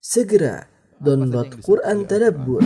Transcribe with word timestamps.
Segera 0.00 0.64
download 0.96 1.60
Quran 1.60 2.08
Tadabbur, 2.08 2.64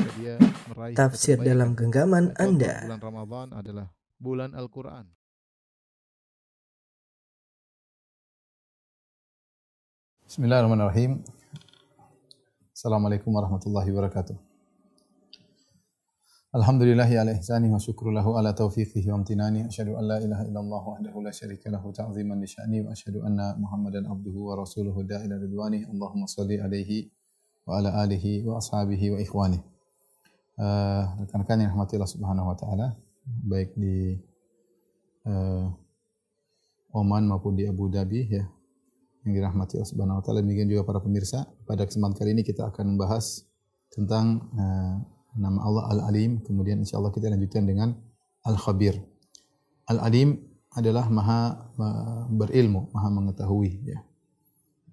tafsir 0.95 1.35
dalam 1.43 1.75
genggaman 1.75 2.31
Anda. 2.39 2.87
Bulan 2.87 3.03
Ramadan 3.03 3.49
adalah 3.51 3.87
bulan 4.23 4.51
Al-Quran. 4.55 5.11
Bismillahirrahmanirrahim. 10.31 11.27
Assalamualaikum 12.71 13.35
warahmatullahi 13.35 13.91
wabarakatuh. 13.91 14.39
Alhamdulillahi 16.55 17.19
ala 17.19 17.35
ihsani 17.35 17.67
wa 17.67 17.83
syukru 17.83 18.15
lahu 18.15 18.39
ala 18.39 18.55
taufiqihi 18.55 19.11
wa 19.11 19.19
amtinani. 19.19 19.67
Asyhadu 19.67 19.99
an 19.99 20.07
la 20.07 20.23
ilaha 20.23 20.47
illallah 20.47 20.83
wahdahu 20.87 21.19
la 21.19 21.35
syarika 21.35 21.67
lahu 21.67 21.91
ta'ziman 21.91 22.39
li 22.39 22.47
sya'ni 22.47 22.87
wa 22.87 22.95
asyhadu 22.95 23.27
anna 23.27 23.59
Muhammadan 23.59 24.07
abduhu 24.07 24.55
wa 24.55 24.63
rasuluhu 24.63 25.03
da'ila 25.03 25.35
ridwani. 25.43 25.83
Allahumma 25.91 26.31
salli 26.31 26.63
alaihi 26.63 27.11
wa 27.65 27.81
ala 27.81 27.91
alihi 28.05 28.45
wa 28.45 28.61
ashabihi 28.61 29.17
wa 29.17 29.19
ikhwani. 29.21 29.61
Uh, 30.55 31.03
rekan-rekan 31.27 31.67
yang 31.67 31.75
rahmati 31.75 31.99
Allah 31.99 32.13
Subhanahu 32.13 32.47
wa 32.47 32.57
taala, 32.57 32.87
baik 33.27 33.75
di 33.75 34.15
uh, 35.27 35.67
Oman 36.95 37.27
maupun 37.27 37.59
di 37.59 37.67
Abu 37.67 37.91
Dhabi 37.91 38.23
ya, 38.31 38.47
yang 39.27 39.33
dirahmati 39.35 39.83
Allah 39.83 39.91
Subhanahu 39.91 40.21
wa 40.21 40.23
taala. 40.23 40.47
Demikian 40.47 40.71
juga 40.71 40.87
para 40.87 41.03
pemirsa 41.03 41.43
pada 41.67 41.83
kesempatan 41.83 42.15
kali 42.15 42.31
ini 42.39 42.47
kita 42.47 42.71
akan 42.71 42.95
membahas 42.95 43.43
tentang 43.91 44.47
uh, 44.55 44.95
nama 45.35 45.59
Allah 45.67 45.85
Al-Alim. 45.99 46.39
Kemudian 46.47 46.79
insyaallah 46.87 47.11
kita 47.11 47.27
lanjutkan 47.35 47.67
dengan 47.67 47.99
Al-Khabir. 48.47 48.95
Al-Alim 49.91 50.39
adalah 50.71 51.11
maha 51.11 51.71
uh, 51.81 52.31
berilmu 52.31 52.95
maha 52.95 53.11
mengetahui 53.11 53.83
ya. 53.83 53.99
uh, 53.99 54.14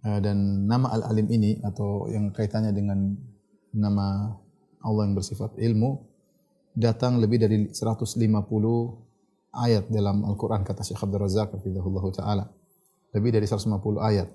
dan 0.02 0.66
nama 0.66 0.90
Al-Alim 0.98 1.30
ini 1.30 1.62
atau 1.62 2.10
yang 2.10 2.34
kaitannya 2.34 2.74
dengan 2.74 3.14
nama 3.72 4.34
Allah 4.82 5.02
yang 5.06 5.14
bersifat 5.14 5.56
ilmu 5.62 6.02
datang 6.74 7.22
lebih 7.22 7.38
dari 7.38 7.70
150 7.70 8.18
ayat 9.52 9.86
dalam 9.92 10.26
Al-Quran 10.26 10.64
kata 10.66 10.82
Syekh 10.82 11.04
Abdul 11.04 11.22
Razak 11.22 11.54
Ta'ala 12.18 12.50
lebih 13.12 13.30
dari 13.36 13.46
150 13.46 13.78
ayat 14.02 14.28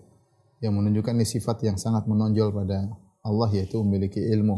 yang 0.61 0.73
menunjukkan 0.77 1.13
ini 1.17 1.27
sifat 1.27 1.65
yang 1.65 1.77
sangat 1.77 2.09
menonjol 2.09 2.53
pada 2.53 2.89
Allah 3.27 3.49
yaitu 3.53 3.81
memiliki 3.83 4.21
ilmu. 4.23 4.57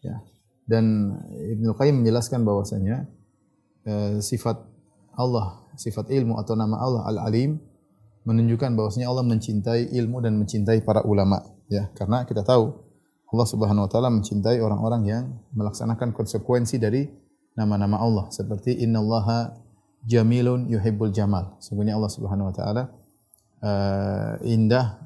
Ya. 0.00 0.22
Dan 0.64 1.18
Ibnu 1.58 1.74
Qayyim 1.74 2.00
menjelaskan 2.00 2.46
bahwasanya 2.46 3.10
eh, 3.84 4.22
sifat 4.22 4.62
Allah, 5.18 5.68
sifat 5.76 6.08
ilmu 6.08 6.38
atau 6.40 6.56
nama 6.56 6.80
Allah 6.80 7.02
Al-Alim 7.12 7.60
menunjukkan 8.22 8.78
bahwasanya 8.78 9.10
Allah 9.10 9.26
mencintai 9.26 9.90
ilmu 9.94 10.22
dan 10.22 10.38
mencintai 10.38 10.82
para 10.86 11.02
ulama, 11.02 11.42
ya. 11.66 11.90
Karena 11.98 12.22
kita 12.22 12.46
tahu 12.46 12.70
Allah 13.32 13.46
Subhanahu 13.48 13.88
wa 13.88 13.90
taala 13.90 14.12
mencintai 14.12 14.60
orang-orang 14.60 15.02
yang 15.08 15.24
melaksanakan 15.56 16.12
konsekuensi 16.12 16.76
dari 16.76 17.08
nama-nama 17.56 18.00
Allah 18.00 18.28
seperti 18.28 18.80
innallaha 18.84 19.56
jamilun 20.04 20.68
yuhibbul 20.68 21.10
jamal. 21.10 21.56
Sungguhnya 21.58 21.96
Allah 21.96 22.12
Subhanahu 22.12 22.50
wa 22.50 22.54
taala 22.54 22.82
uh, 23.62 24.34
indah, 24.44 25.00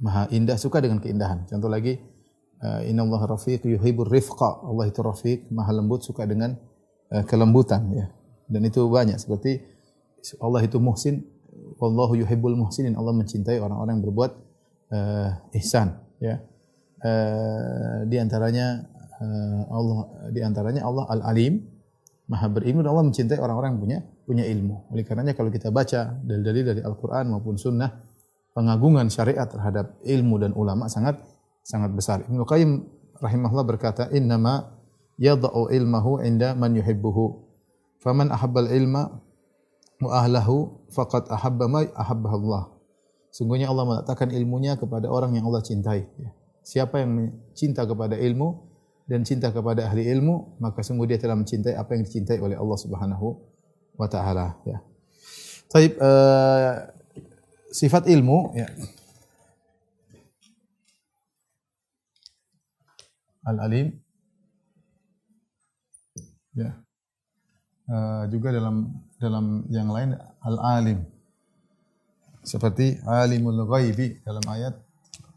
maha 0.00 0.30
indah, 0.32 0.56
suka 0.56 0.80
dengan 0.80 1.02
keindahan. 1.02 1.44
Contoh 1.50 1.68
lagi, 1.68 1.98
uh, 2.62 2.80
Inna 2.86 3.04
Allah 3.04 3.36
rafiq 3.36 3.66
yuhibur 3.66 4.08
rifqa. 4.08 4.64
Allah 4.64 4.88
itu 4.88 5.00
rafiq, 5.02 5.50
maha 5.50 5.74
lembut, 5.74 6.06
suka 6.06 6.24
dengan 6.24 6.56
uh, 7.12 7.24
kelembutan. 7.26 7.90
Ya. 7.92 8.06
Dan 8.46 8.64
itu 8.64 8.86
banyak. 8.86 9.18
Seperti 9.18 9.60
Allah 10.38 10.62
itu 10.64 10.78
muhsin, 10.78 11.26
Wallahu 11.76 12.16
yuhibbul 12.16 12.56
muhsinin. 12.56 12.96
Allah 12.96 13.12
mencintai 13.12 13.60
orang-orang 13.60 14.00
yang 14.00 14.04
berbuat 14.08 14.32
uh, 14.92 15.56
ihsan. 15.60 15.96
Ya. 16.22 16.40
Uh, 17.04 18.08
di 18.08 18.16
antaranya 18.16 18.88
uh, 19.20 19.62
Allah 19.68 19.98
di 20.32 20.40
antaranya 20.40 20.82
Allah 20.88 21.04
Al-Alim, 21.12 21.60
Maha 22.26 22.50
berilmu 22.50 22.82
dan 22.82 22.90
Allah 22.90 23.06
mencintai 23.06 23.38
orang-orang 23.38 23.76
yang 23.76 23.82
punya 23.82 23.98
punya 24.26 24.44
ilmu. 24.48 24.90
Oleh 24.90 25.04
karenanya 25.06 25.38
kalau 25.38 25.52
kita 25.52 25.70
baca 25.70 26.18
dalil-dalil 26.26 26.64
dari 26.74 26.80
Al-Qur'an 26.82 27.30
maupun 27.30 27.54
sunnah 27.54 28.02
pengagungan 28.56 29.06
syariat 29.12 29.46
terhadap 29.46 30.00
ilmu 30.02 30.42
dan 30.42 30.50
ulama 30.56 30.90
sangat 30.90 31.22
sangat 31.62 31.94
besar. 31.94 32.26
Ibnu 32.26 32.42
Qayyim 32.42 32.70
rahimahullah 33.22 33.66
berkata, 33.68 34.10
"Innama 34.10 34.76
yadha'u 35.20 35.72
ilmahu 35.72 36.20
inda 36.22 36.52
man 36.54 36.76
yuhibbuhu. 36.76 37.44
Faman 38.00 38.28
ahabbal 38.30 38.68
ilma 38.70 39.20
wa 40.02 40.10
ahlahu 40.20 40.86
faqad 40.92 41.28
ahabba 41.32 41.64
ma 41.68 41.80
ahabbahu 41.84 42.36
Allah." 42.44 42.64
Sungguhnya 43.36 43.68
Allah 43.68 43.84
meletakkan 43.84 44.32
ilmunya 44.32 44.80
kepada 44.80 45.12
orang 45.12 45.36
yang 45.36 45.44
Allah 45.44 45.60
cintai. 45.60 46.08
Siapa 46.64 47.04
yang 47.04 47.36
cinta 47.52 47.84
kepada 47.84 48.16
ilmu 48.16 48.64
dan 49.04 49.22
cinta 49.28 49.52
kepada 49.52 49.86
ahli 49.86 50.08
ilmu, 50.08 50.56
maka 50.58 50.80
sungguh 50.80 51.04
dia 51.04 51.20
telah 51.20 51.36
mencintai 51.36 51.76
apa 51.76 51.94
yang 51.94 52.02
dicintai 52.08 52.40
oleh 52.40 52.56
Allah 52.56 52.78
Subhanahu 52.80 53.36
wa 54.00 54.08
taala 54.08 54.56
ya. 54.64 54.80
Taib 55.68 56.00
uh, 56.00 56.90
sifat 57.70 58.08
ilmu 58.08 58.56
ya. 58.56 58.72
Al-alim 63.46 63.94
ya. 66.56 66.85
Uh, 67.86 68.26
juga 68.34 68.50
dalam 68.50 68.90
dalam 69.22 69.62
yang 69.70 69.86
lain 69.86 70.18
al-alim 70.42 71.06
seperti 72.42 72.98
alimul 73.06 73.62
ghaibi 73.62 74.26
dalam 74.26 74.42
ayat 74.50 74.74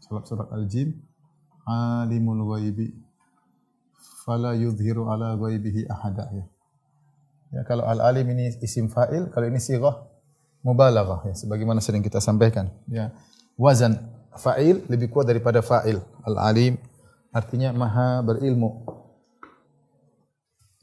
surat 0.02 0.26
surat 0.26 0.50
al-jin 0.50 0.98
alimul 1.62 2.42
ghaibi 2.50 2.90
fala 4.26 4.58
yudhiru 4.58 5.06
ala 5.10 5.38
ghaibihi 5.38 5.86
ahada 5.86 6.26
ya. 6.34 6.44
Ya, 7.50 7.66
kalau 7.66 7.82
al-alim 7.82 8.30
ini 8.30 8.54
isim 8.62 8.86
fa'il, 8.86 9.26
kalau 9.34 9.50
ini 9.50 9.58
sirah 9.58 10.06
mubalaghah 10.62 11.26
ya, 11.26 11.34
sebagaimana 11.34 11.82
sering 11.82 11.98
kita 11.98 12.22
sampaikan. 12.22 12.70
Ya. 12.86 13.10
Wazan 13.58 13.98
fa'il 14.38 14.86
lebih 14.86 15.10
kuat 15.10 15.26
daripada 15.26 15.58
fa'il. 15.58 15.98
Al-alim 16.22 16.78
artinya 17.34 17.74
maha 17.74 18.22
berilmu. 18.22 18.86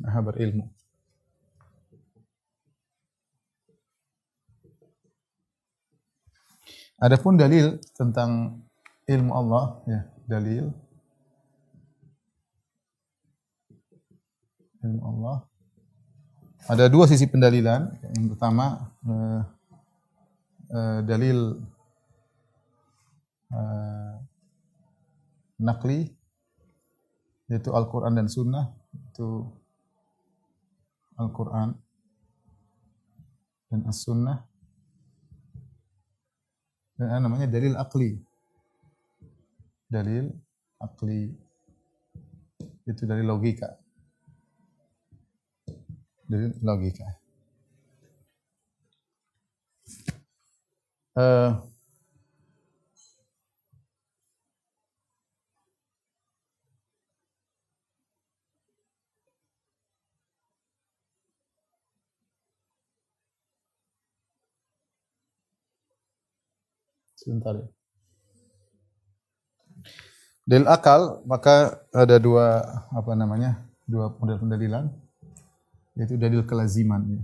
Maha 0.04 0.20
berilmu. 0.28 0.68
Adapun 6.98 7.38
dalil 7.38 7.78
tentang 7.94 8.58
ilmu 9.06 9.32
Allah 9.32 9.66
ya, 9.86 10.02
dalil. 10.26 10.66
Ilmu 14.82 15.02
Allah. 15.06 15.46
Ada 16.66 16.90
dua 16.90 17.06
sisi 17.06 17.30
pendalilan. 17.30 17.94
Yang 18.18 18.34
pertama 18.34 18.90
uh, 19.06 19.42
uh, 20.74 21.00
dalil 21.06 21.62
uh, 23.54 24.14
nakli 25.62 26.18
yaitu 27.48 27.72
Al-Qur'an 27.72 28.12
dan 28.18 28.28
Sunnah 28.28 28.76
itu 29.14 29.48
Al-Qur'an 31.16 31.78
dan 33.72 33.82
As-Sunnah 33.88 34.44
dan 36.98 37.08
ada 37.14 37.20
namanya 37.22 37.48
dalil 37.48 37.78
akli 37.78 38.18
dalil 39.88 40.34
akli 40.82 41.32
itu 42.88 43.04
dari 43.04 43.24
logika. 43.24 43.68
Dari 46.28 46.48
logika. 46.64 47.08
Uh, 51.18 51.67
sebentar 67.28 67.60
ya. 67.60 67.68
Del 70.48 70.64
akal 70.64 71.20
maka 71.28 71.84
ada 71.92 72.16
dua 72.16 72.64
apa 72.96 73.12
namanya 73.20 73.68
dua 73.84 74.16
model 74.16 74.40
pendalilan 74.40 74.88
yaitu 76.00 76.16
dalil 76.16 76.48
kelaziman 76.48 77.04
ya. 77.20 77.24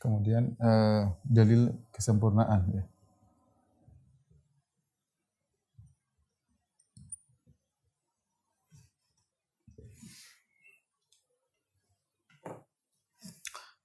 Kemudian 0.00 0.56
uh, 0.64 1.12
dalil 1.28 1.76
kesempurnaan 1.92 2.72
ya. 2.72 2.84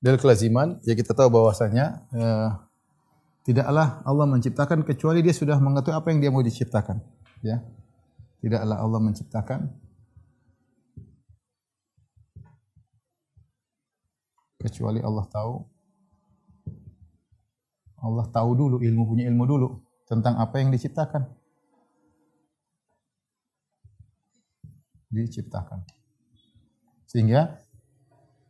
Dalil 0.01 0.17
kelaziman 0.17 0.81
ya 0.81 0.97
kita 0.97 1.13
tahu 1.13 1.29
bahwasanya 1.29 2.01
uh, 2.09 2.49
tidaklah 3.45 4.01
Allah 4.01 4.25
menciptakan 4.25 4.81
kecuali 4.81 5.21
dia 5.21 5.29
sudah 5.29 5.61
mengetahui 5.61 5.93
apa 5.93 6.07
yang 6.09 6.19
dia 6.25 6.31
mau 6.33 6.41
diciptakan. 6.41 6.97
Ya. 7.45 7.61
Tidaklah 8.41 8.81
Allah 8.81 8.97
menciptakan 8.97 9.69
kecuali 14.61 15.01
Allah 15.01 15.25
tahu 15.29 15.61
Allah 18.01 18.25
tahu 18.33 18.49
dulu 18.57 18.77
ilmu 18.81 19.03
punya 19.05 19.29
ilmu 19.29 19.45
dulu 19.45 19.69
tentang 20.09 20.41
apa 20.41 20.57
yang 20.57 20.73
diciptakan. 20.73 21.29
Diciptakan. 25.13 25.85
Sehingga 27.05 27.61
eh, 27.61 27.70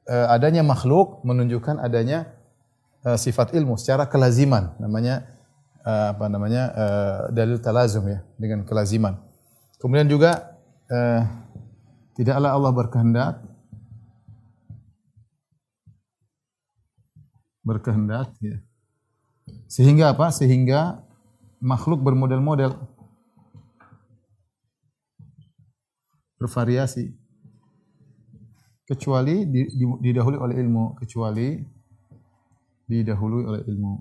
adanya 0.09 0.65
makhluk 0.65 1.21
menunjukkan 1.21 1.77
adanya 1.77 2.31
eh, 3.05 3.17
sifat 3.17 3.53
ilmu 3.53 3.77
secara 3.77 4.09
kelaziman 4.09 4.73
namanya 4.81 5.27
eh, 5.85 6.07
apa 6.13 6.25
namanya 6.29 6.63
eh, 6.73 7.17
dalil 7.35 7.61
talazum 7.61 8.07
ya 8.09 8.19
dengan 8.37 8.65
kelaziman. 8.65 9.21
Kemudian 9.77 10.09
juga 10.09 10.57
eh, 10.89 11.21
tidaklah 12.17 12.53
Allah 12.53 12.71
berkehendak 12.73 13.33
berkehendak 17.61 18.33
ya 18.41 18.57
sehingga 19.71 20.11
apa? 20.11 20.27
Sehingga 20.35 20.99
makhluk 21.63 22.03
bermodel-model 22.03 22.75
bervariasi 26.41 27.13
kecuali 28.91 29.47
didahului 30.03 30.35
oleh 30.35 30.55
ilmu, 30.59 30.99
kecuali 30.99 31.63
didahului 32.91 33.43
oleh 33.47 33.61
ilmu. 33.63 33.93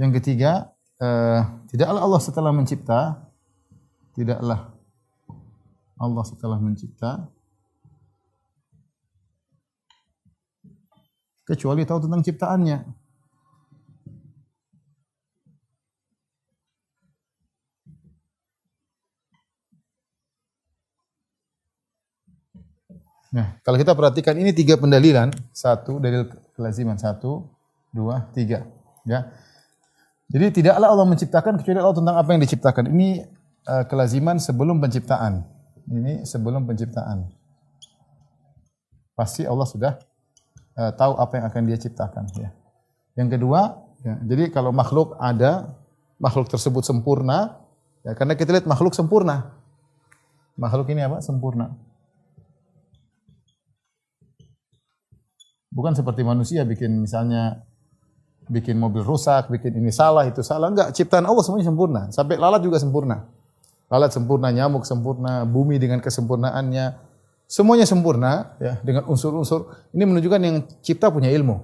Yang 0.00 0.12
ketiga, 0.20 0.72
eh, 0.96 1.40
tidaklah 1.68 2.00
Allah 2.00 2.20
setelah 2.24 2.52
mencipta, 2.56 3.00
tidaklah 4.16 4.72
Allah 6.00 6.24
setelah 6.24 6.56
mencipta 6.56 7.28
kecuali 11.44 11.84
tahu 11.84 12.08
tentang 12.08 12.24
ciptaannya. 12.24 13.05
Nah, 23.36 23.60
kalau 23.60 23.76
kita 23.76 23.92
perhatikan 23.92 24.32
ini 24.40 24.56
tiga 24.56 24.80
pendalilan, 24.80 25.28
satu 25.52 26.00
dalil 26.00 26.24
kelaziman, 26.56 26.96
satu, 26.96 27.44
dua, 27.92 28.32
tiga, 28.32 28.64
ya. 29.04 29.28
Jadi 30.32 30.64
tidaklah 30.64 30.88
Allah 30.88 31.04
menciptakan 31.04 31.60
kecuali 31.60 31.78
Allah 31.84 31.96
tentang 32.00 32.16
apa 32.16 32.28
yang 32.32 32.40
diciptakan. 32.40 32.88
Ini 32.96 33.28
uh, 33.68 33.84
kelaziman 33.92 34.40
sebelum 34.40 34.80
penciptaan. 34.80 35.44
Ini 35.84 36.24
sebelum 36.24 36.64
penciptaan. 36.64 37.28
Pasti 39.12 39.44
Allah 39.44 39.68
sudah 39.68 39.92
uh, 40.80 40.92
tahu 40.96 41.20
apa 41.20 41.32
yang 41.36 41.44
akan 41.52 41.62
dia 41.68 41.78
ciptakan 41.78 42.24
ya. 42.40 42.50
Yang 43.20 43.36
kedua, 43.36 43.84
ya, 44.00 44.16
jadi 44.24 44.48
kalau 44.48 44.72
makhluk 44.72 45.12
ada, 45.20 45.76
makhluk 46.16 46.48
tersebut 46.48 46.88
sempurna, 46.88 47.60
ya, 48.00 48.16
karena 48.16 48.32
kita 48.32 48.48
lihat 48.56 48.66
makhluk 48.66 48.96
sempurna. 48.96 49.52
Makhluk 50.56 50.88
ini 50.88 51.04
apa? 51.04 51.20
Sempurna. 51.20 51.76
Bukan 55.76 55.92
seperti 55.92 56.24
manusia 56.24 56.64
bikin 56.64 57.04
misalnya 57.04 57.60
bikin 58.48 58.80
mobil 58.80 59.04
rusak, 59.04 59.52
bikin 59.52 59.76
ini 59.76 59.92
salah, 59.92 60.24
itu 60.24 60.40
salah. 60.40 60.72
Enggak, 60.72 60.96
ciptaan 60.96 61.28
Allah 61.28 61.44
semuanya 61.44 61.68
sempurna. 61.68 62.02
Sampai 62.08 62.40
lalat 62.40 62.64
juga 62.64 62.80
sempurna. 62.80 63.28
Lalat 63.92 64.16
sempurna, 64.16 64.48
nyamuk 64.48 64.88
sempurna, 64.88 65.44
bumi 65.44 65.76
dengan 65.76 66.00
kesempurnaannya, 66.00 67.06
Semuanya 67.46 67.86
sempurna 67.86 68.58
ya 68.58 68.82
dengan 68.82 69.06
unsur-unsur. 69.06 69.70
Ini 69.94 70.02
menunjukkan 70.02 70.40
yang 70.42 70.66
cipta 70.82 71.14
punya 71.14 71.30
ilmu. 71.30 71.62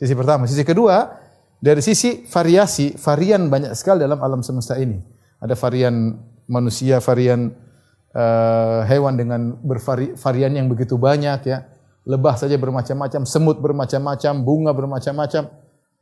Sisi 0.00 0.16
pertama, 0.16 0.48
sisi 0.48 0.64
kedua 0.64 1.20
dari 1.60 1.84
sisi 1.84 2.24
variasi, 2.24 2.96
varian 2.96 3.52
banyak 3.52 3.76
sekali 3.76 4.00
dalam 4.00 4.16
alam 4.24 4.40
semesta 4.40 4.80
ini. 4.80 4.96
Ada 5.44 5.60
varian 5.60 6.16
manusia, 6.48 7.04
varian 7.04 7.52
uh, 8.16 8.80
hewan 8.88 9.20
dengan 9.20 9.60
bervarian 9.60 10.56
yang 10.56 10.72
begitu 10.72 10.96
banyak 10.96 11.52
ya. 11.52 11.68
Lebah 12.04 12.36
saja 12.36 12.56
bermacam-macam, 12.60 13.24
semut 13.24 13.56
bermacam-macam, 13.64 14.32
bunga 14.44 14.72
bermacam-macam. 14.76 15.48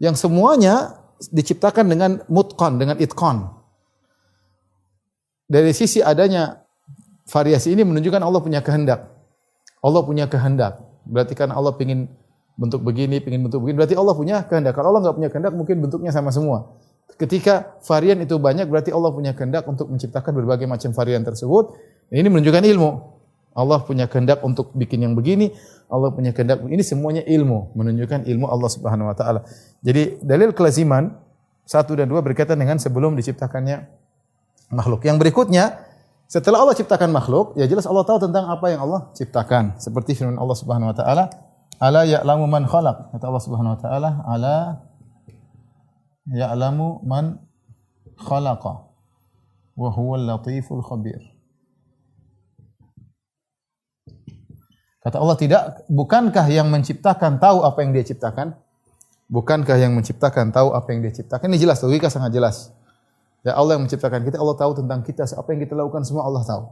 Yang 0.03 0.17
semuanya 0.19 0.99
diciptakan 1.31 1.87
dengan 1.87 2.11
mutqan, 2.27 2.75
dengan 2.75 2.99
itkon. 2.99 3.47
Dari 5.47 5.71
sisi 5.71 6.03
adanya 6.03 6.67
variasi 7.31 7.71
ini 7.71 7.87
menunjukkan 7.87 8.19
Allah 8.19 8.43
punya 8.43 8.61
kehendak. 8.67 9.07
Allah 9.79 10.03
punya 10.03 10.27
kehendak. 10.27 10.83
Berarti 11.07 11.39
kan 11.39 11.55
Allah 11.55 11.71
ingin 11.79 12.11
bentuk 12.59 12.83
begini, 12.83 13.23
ingin 13.23 13.47
bentuk 13.47 13.63
begini. 13.63 13.77
Berarti 13.83 13.95
Allah 13.95 14.15
punya 14.15 14.37
kehendak. 14.47 14.75
Kalau 14.75 14.91
Allah 14.91 15.07
nggak 15.07 15.17
punya 15.19 15.31
kehendak, 15.31 15.55
mungkin 15.55 15.77
bentuknya 15.83 16.11
sama 16.11 16.35
semua. 16.35 16.75
Ketika 17.15 17.79
varian 17.87 18.19
itu 18.25 18.35
banyak, 18.41 18.67
berarti 18.67 18.91
Allah 18.91 19.13
punya 19.15 19.37
kehendak 19.37 19.69
untuk 19.69 19.87
menciptakan 19.87 20.33
berbagai 20.35 20.67
macam 20.67 20.91
varian 20.97 21.23
tersebut. 21.23 21.77
Ini 22.11 22.27
menunjukkan 22.27 22.65
ilmu. 22.67 22.91
Allah 23.53 23.85
punya 23.85 24.09
kehendak 24.09 24.41
untuk 24.41 24.73
bikin 24.73 25.05
yang 25.05 25.13
begini, 25.13 25.53
Allah 25.93 26.09
punya 26.09 26.33
kehendak 26.33 26.65
ini 26.65 26.81
semuanya 26.81 27.21
ilmu, 27.25 27.77
menunjukkan 27.77 28.25
ilmu 28.25 28.49
Allah 28.49 28.71
Subhanahu 28.73 29.13
wa 29.13 29.17
taala. 29.17 29.45
Jadi 29.85 30.25
dalil 30.25 30.57
kelaziman 30.57 31.13
satu 31.69 31.93
dan 31.93 32.09
dua 32.09 32.25
berkaitan 32.25 32.57
dengan 32.57 32.81
sebelum 32.81 33.13
diciptakannya 33.15 33.87
makhluk. 34.73 35.05
Yang 35.05 35.21
berikutnya 35.21 35.85
setelah 36.33 36.65
Allah 36.65 36.73
ciptakan 36.73 37.13
makhluk, 37.13 37.53
ya 37.61 37.69
jelas 37.69 37.85
Allah 37.85 38.09
tahu 38.09 38.25
tentang 38.25 38.49
apa 38.49 38.73
yang 38.73 38.89
Allah 38.89 39.13
ciptakan. 39.13 39.77
Seperti 39.77 40.17
firman 40.17 40.41
Allah 40.41 40.57
Subhanahu 40.57 40.89
wa 40.89 40.97
taala, 40.97 41.29
"Ala 41.77 42.09
ya'lamu 42.09 42.49
man 42.49 42.65
khalaq." 42.65 43.13
Kata 43.13 43.25
Allah 43.29 43.45
Subhanahu 43.45 43.77
wa 43.77 43.81
taala, 43.85 44.11
"Ala 44.25 44.57
ya'lamu 46.33 47.05
man 47.05 47.37
khalaqa 48.17 48.89
wa 49.77 49.89
huwal 49.93 50.25
latiful 50.25 50.81
khabir." 50.81 51.21
Kata 55.03 55.19
Allah 55.19 55.35
tidak, 55.35 55.63
bukankah 55.91 56.47
yang 56.47 56.71
menciptakan 56.71 57.43
tahu 57.43 57.67
apa 57.67 57.79
yang 57.83 57.91
dia 57.91 58.07
ciptakan? 58.07 58.55
Bukankah 59.27 59.75
yang 59.75 59.99
menciptakan 59.99 60.55
tahu 60.55 60.71
apa 60.71 60.89
yang 60.95 61.03
dia 61.03 61.11
ciptakan? 61.11 61.51
Ini 61.51 61.59
jelas, 61.59 61.83
logika 61.83 62.07
sangat 62.07 62.31
jelas. 62.31 62.71
Ya 63.43 63.59
Allah 63.59 63.75
yang 63.75 63.91
menciptakan 63.91 64.23
kita, 64.23 64.39
Allah 64.39 64.55
tahu 64.55 64.79
tentang 64.79 65.03
kita, 65.03 65.27
apa 65.27 65.49
yang 65.51 65.61
kita 65.67 65.75
lakukan 65.75 66.07
semua 66.07 66.23
Allah 66.23 66.47
tahu. 66.47 66.63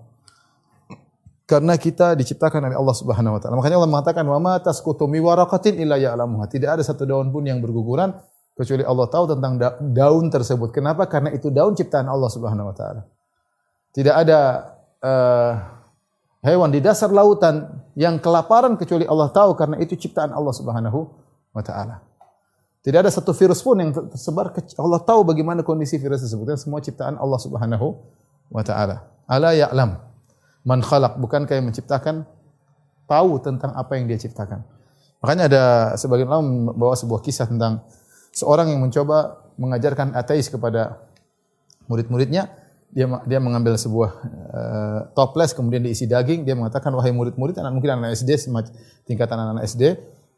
Karena 1.50 1.74
kita 1.74 2.14
diciptakan 2.14 2.70
oleh 2.70 2.78
Allah 2.78 2.94
Subhanahu 2.94 3.34
wa 3.34 3.40
taala. 3.42 3.58
Makanya 3.58 3.82
Allah 3.82 3.90
mengatakan 3.90 4.22
wa 4.22 4.38
ma 4.38 4.54
tasqutu 4.62 5.10
mi 5.10 5.18
waraqatin 5.18 5.82
illa 5.82 5.98
ya'lamuha. 5.98 6.46
Tidak 6.46 6.78
ada 6.78 6.82
satu 6.86 7.02
daun 7.02 7.34
pun 7.34 7.42
yang 7.42 7.58
berguguran 7.58 8.14
kecuali 8.54 8.86
Allah 8.86 9.10
tahu 9.10 9.34
tentang 9.34 9.58
daun 9.90 10.30
tersebut. 10.30 10.70
Kenapa? 10.70 11.10
Karena 11.10 11.34
itu 11.34 11.50
daun 11.50 11.74
ciptaan 11.74 12.06
Allah 12.06 12.30
Subhanahu 12.30 12.70
wa 12.70 12.74
taala. 12.78 13.02
Tidak 13.90 14.14
ada 14.14 14.40
uh, 15.02 15.79
hewan 16.40 16.72
di 16.72 16.80
dasar 16.80 17.12
lautan 17.12 17.68
yang 17.96 18.16
kelaparan 18.20 18.76
kecuali 18.76 19.04
Allah 19.04 19.28
tahu 19.32 19.56
karena 19.56 19.76
itu 19.80 19.96
ciptaan 19.96 20.32
Allah 20.32 20.54
Subhanahu 20.56 21.00
wa 21.52 21.62
taala. 21.64 22.04
Tidak 22.80 22.96
ada 22.96 23.12
satu 23.12 23.36
virus 23.36 23.60
pun 23.60 23.76
yang 23.76 23.92
tersebar 23.92 24.56
Allah 24.80 25.00
tahu 25.04 25.20
bagaimana 25.20 25.60
kondisi 25.60 26.00
virus 26.00 26.24
tersebut. 26.24 26.56
Dan 26.56 26.56
semua 26.56 26.80
ciptaan 26.80 27.20
Allah 27.20 27.36
Subhanahu 27.36 27.92
wa 28.48 28.62
taala. 28.64 29.04
Ala 29.28 29.52
ya'lam 29.52 30.00
man 30.64 30.80
khalaq, 30.80 31.20
bukankah 31.20 31.60
yang 31.60 31.68
menciptakan 31.68 32.24
tahu 33.04 33.36
tentang 33.44 33.76
apa 33.76 34.00
yang 34.00 34.08
dia 34.08 34.16
ciptakan. 34.16 34.64
Makanya 35.20 35.44
ada 35.52 35.64
sebagian 36.00 36.32
ulama 36.32 36.72
membawa 36.72 36.96
sebuah 36.96 37.20
kisah 37.20 37.44
tentang 37.44 37.84
seorang 38.32 38.72
yang 38.72 38.80
mencoba 38.80 39.44
mengajarkan 39.60 40.16
ateis 40.16 40.48
kepada 40.48 41.04
murid-muridnya. 41.84 42.48
Dia 42.90 43.06
dia 43.22 43.38
mengambil 43.38 43.78
sebuah 43.78 44.10
uh, 44.50 45.00
toples 45.14 45.54
kemudian 45.54 45.86
diisi 45.86 46.10
daging, 46.10 46.42
dia 46.42 46.58
mengatakan 46.58 46.90
wahai 46.90 47.14
murid-murid 47.14 47.54
anak 47.62 47.78
mungkin 47.78 48.02
anak 48.02 48.18
SD 48.18 48.50
tingkatan 49.06 49.38
anak-anak 49.38 49.64
SD, 49.70 49.82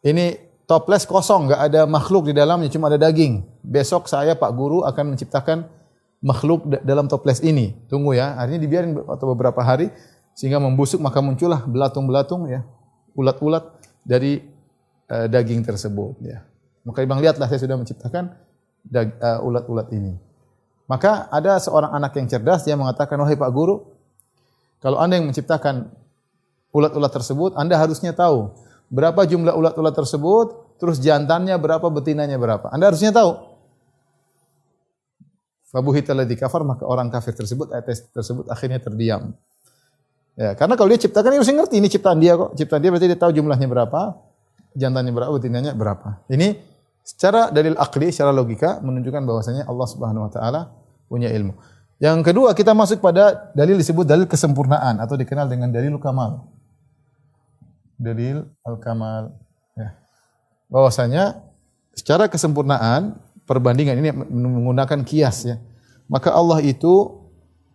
ini 0.05 0.37
toples 0.69 1.09
kosong, 1.09 1.49
nggak 1.49 1.61
ada 1.73 1.81
makhluk 1.89 2.29
di 2.29 2.35
dalamnya, 2.37 2.69
cuma 2.69 2.93
ada 2.93 3.01
daging. 3.01 3.41
Besok 3.65 4.05
saya 4.09 4.37
Pak 4.37 4.53
Guru 4.53 4.85
akan 4.85 5.17
menciptakan 5.17 5.65
makhluk 6.23 6.65
dalam 6.87 7.11
toples 7.11 7.43
ini. 7.43 7.75
Tunggu 7.91 8.17
ya, 8.17 8.39
akhirnya 8.39 8.61
dibiarin 8.63 8.97
atau 9.01 9.27
beberapa 9.35 9.61
hari 9.61 9.91
sehingga 10.33 10.57
membusuk 10.57 11.03
maka 11.03 11.21
muncullah 11.21 11.67
belatung-belatung 11.69 12.49
ya, 12.49 12.65
ulat-ulat 13.13 13.69
dari 14.01 14.41
uh, 15.11 15.27
daging 15.29 15.61
tersebut 15.67 16.17
ya. 16.25 16.41
Maka 16.83 17.07
Bang 17.07 17.23
lihatlah 17.23 17.47
saya 17.47 17.63
sudah 17.63 17.77
menciptakan 17.79 18.33
uh, 18.91 19.39
ulat-ulat 19.47 19.93
ini. 19.95 20.19
Maka 20.91 21.31
ada 21.31 21.57
seorang 21.63 21.95
anak 21.95 22.17
yang 22.19 22.27
cerdas 22.29 22.67
dia 22.67 22.77
mengatakan, 22.77 23.17
"Wahai 23.21 23.39
Pak 23.39 23.51
Guru, 23.55 23.83
kalau 24.83 24.99
Anda 24.99 25.23
yang 25.23 25.31
menciptakan 25.31 25.95
ulat-ulat 26.75 27.13
tersebut, 27.15 27.55
Anda 27.55 27.79
harusnya 27.79 28.11
tahu 28.11 28.51
berapa 28.93 29.25
jumlah 29.25 29.55
ulat-ulat 29.57 29.95
tersebut, 29.95 30.77
terus 30.77 31.01
jantannya 31.01 31.57
berapa, 31.57 31.87
betinanya 31.89 32.37
berapa. 32.37 32.69
Anda 32.69 32.93
harusnya 32.93 33.15
tahu. 33.15 33.55
Fabuhita 35.73 36.13
ladzi 36.13 36.37
kafar 36.37 36.69
maka 36.69 36.85
orang 36.85 37.09
kafir 37.09 37.33
tersebut 37.33 37.73
ayat 37.73 37.89
tersebut 38.13 38.45
akhirnya 38.53 38.77
terdiam. 38.77 39.33
Ya, 40.37 40.53
karena 40.53 40.77
kalau 40.77 40.93
dia 40.93 41.01
ciptakan 41.01 41.33
dia 41.33 41.39
harus 41.41 41.49
ngerti 41.49 41.81
ini 41.81 41.89
ciptaan 41.89 42.21
dia 42.21 42.37
kok. 42.37 42.53
Ciptaan 42.57 42.81
dia 42.85 42.91
berarti 42.93 43.09
dia 43.09 43.17
tahu 43.17 43.33
jumlahnya 43.33 43.69
berapa, 43.69 44.21
jantannya 44.77 45.13
berapa, 45.17 45.33
betinanya 45.33 45.73
berapa. 45.73 46.21
Ini 46.29 46.72
secara 47.03 47.51
dalil 47.51 47.75
akli, 47.79 48.11
secara 48.15 48.31
logika 48.31 48.79
menunjukkan 48.83 49.23
bahwasanya 49.27 49.63
Allah 49.67 49.87
Subhanahu 49.91 50.27
wa 50.27 50.33
taala 50.33 50.61
punya 51.11 51.29
ilmu. 51.31 51.55
Yang 52.03 52.19
kedua 52.27 52.51
kita 52.51 52.75
masuk 52.75 52.99
pada 52.99 53.55
dalil 53.55 53.79
disebut 53.79 54.03
dalil 54.03 54.27
kesempurnaan 54.27 54.99
atau 54.99 55.15
dikenal 55.15 55.47
dengan 55.47 55.71
dalil 55.71 55.95
kamal. 56.03 56.51
Dalil 57.95 58.43
al-kamal 58.67 59.31
ya. 59.79 59.95
Bahwasanya 60.67 61.39
secara 61.95 62.27
kesempurnaan 62.27 63.15
perbandingan 63.47 64.03
ini 64.03 64.11
menggunakan 64.11 65.07
kias 65.07 65.47
ya. 65.47 65.57
Maka 66.11 66.35
Allah 66.35 66.59
itu 66.67 67.23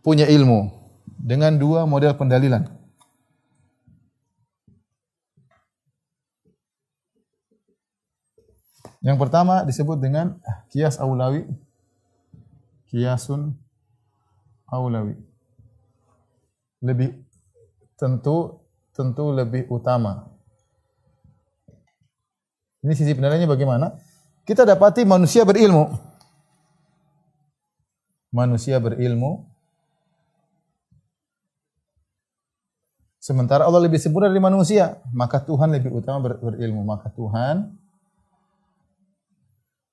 punya 0.04 0.28
ilmu 0.28 0.76
dengan 1.16 1.56
dua 1.56 1.88
model 1.88 2.12
pendalilan. 2.20 2.68
Yang 9.06 9.18
pertama 9.22 9.62
disebut 9.62 9.98
dengan 10.02 10.42
kias 10.74 10.98
aulawi. 10.98 11.46
Kiasun 12.90 13.54
aulawi. 14.66 15.14
Lebih 16.82 17.14
tentu 17.98 18.62
tentu 18.98 19.30
lebih 19.30 19.70
utama. 19.70 20.26
Ini 22.82 22.94
sisi 22.98 23.14
pendalilannya 23.14 23.50
bagaimana? 23.50 23.88
Kita 24.48 24.64
dapati 24.64 25.04
manusia 25.04 25.44
berilmu. 25.44 25.92
Manusia 28.32 28.80
berilmu. 28.80 29.46
Sementara 33.20 33.68
Allah 33.68 33.84
lebih 33.84 34.00
sempurna 34.00 34.32
dari 34.32 34.40
manusia, 34.40 35.04
maka 35.12 35.44
Tuhan 35.44 35.68
lebih 35.68 35.92
utama 35.92 36.24
ber 36.24 36.40
berilmu. 36.40 36.88
Maka 36.88 37.12
Tuhan 37.12 37.76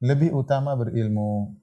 lebih 0.04 0.36
utama 0.36 0.76
berilmu. 0.76 1.56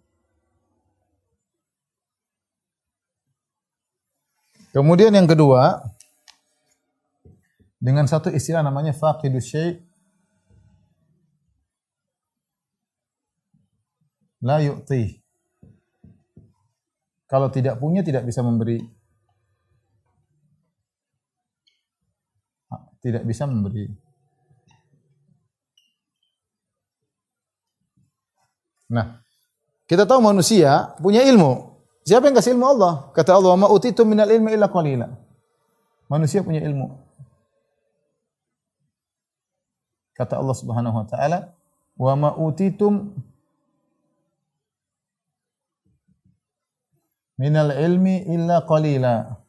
Kemudian 4.73 5.13
yang 5.13 5.29
kedua, 5.29 5.85
dengan 7.77 8.09
satu 8.09 8.33
istilah 8.33 8.65
namanya 8.65 8.97
faqidus 8.97 9.45
syai' 9.45 9.77
la 14.41 14.57
yu'ti. 14.57 15.21
Kalau 17.29 17.47
tidak 17.53 17.77
punya 17.77 18.01
tidak 18.01 18.25
bisa 18.25 18.41
memberi. 18.41 18.81
Tidak 23.01 23.23
bisa 23.25 23.45
memberi. 23.45 24.00
Nah, 28.91 29.23
kita 29.87 30.03
tahu 30.03 30.19
manusia 30.19 30.91
punya 30.99 31.23
ilmu. 31.23 31.71
Siapa 32.03 32.27
yang 32.27 32.35
kasih 32.35 32.59
ilmu 32.59 32.67
Allah? 32.67 33.07
Kata 33.15 33.39
Allah, 33.39 33.55
"Ma 33.55 33.71
utitu 33.71 34.03
minal 34.03 34.27
ilmi 34.27 34.51
illa 34.51 34.67
qalila." 34.67 35.07
Manusia 36.11 36.43
punya 36.43 36.59
ilmu. 36.59 36.91
Kata 40.11 40.35
Allah 40.35 40.55
Subhanahu 40.59 40.95
wa 40.99 41.05
taala, 41.07 41.55
"Wa 41.95 42.13
ma 42.19 42.35
utitum 42.35 43.15
minal 47.39 47.73
ilmi 47.73 48.27
illa 48.29 48.61
qalila. 48.67 49.39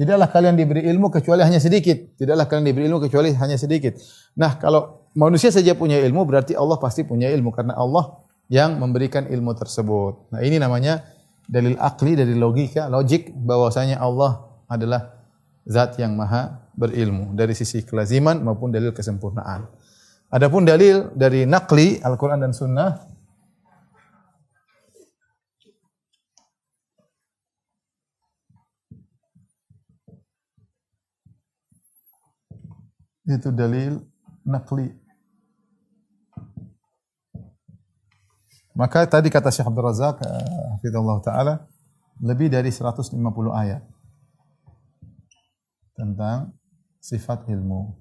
Tidaklah 0.00 0.32
kalian 0.32 0.56
diberi 0.56 0.86
ilmu 0.88 1.12
kecuali 1.12 1.44
hanya 1.44 1.60
sedikit. 1.60 2.16
Tidaklah 2.16 2.48
kalian 2.48 2.72
diberi 2.72 2.88
ilmu 2.88 3.04
kecuali 3.04 3.36
hanya 3.36 3.60
sedikit. 3.60 4.00
Nah, 4.32 4.56
kalau 4.56 4.99
manusia 5.14 5.50
saja 5.50 5.74
punya 5.74 5.98
ilmu 6.02 6.22
berarti 6.26 6.54
Allah 6.54 6.78
pasti 6.78 7.02
punya 7.02 7.30
ilmu 7.30 7.50
karena 7.50 7.74
Allah 7.74 8.20
yang 8.50 8.78
memberikan 8.82 9.30
ilmu 9.30 9.54
tersebut. 9.54 10.34
Nah, 10.34 10.42
ini 10.42 10.58
namanya 10.58 11.06
dalil 11.46 11.78
akli 11.78 12.18
dari 12.18 12.34
logika, 12.34 12.90
logik 12.90 13.30
bahwasanya 13.34 13.98
Allah 14.02 14.46
adalah 14.66 15.22
zat 15.66 15.98
yang 16.02 16.18
maha 16.18 16.62
berilmu 16.74 17.34
dari 17.34 17.54
sisi 17.54 17.82
kelaziman 17.86 18.42
maupun 18.42 18.74
dalil 18.74 18.90
kesempurnaan. 18.90 19.66
Adapun 20.30 20.62
dalil 20.62 21.10
dari 21.14 21.42
nakli 21.46 21.98
Al-Qur'an 21.98 22.38
dan 22.38 22.54
Sunnah 22.54 23.10
itu 33.30 33.50
dalil 33.54 33.98
nakli. 34.46 34.99
Maka 38.80 39.04
tadi 39.04 39.28
kata 39.28 39.52
Syekh 39.52 39.68
Abdul 39.68 39.84
Razak, 39.84 40.24
hafizallah 40.80 41.20
taala, 41.20 41.54
lebih 42.24 42.48
dari 42.48 42.72
150 42.72 43.12
ayat 43.52 43.84
tentang 45.92 46.56
sifat 46.96 47.44
ilmu. 47.52 47.92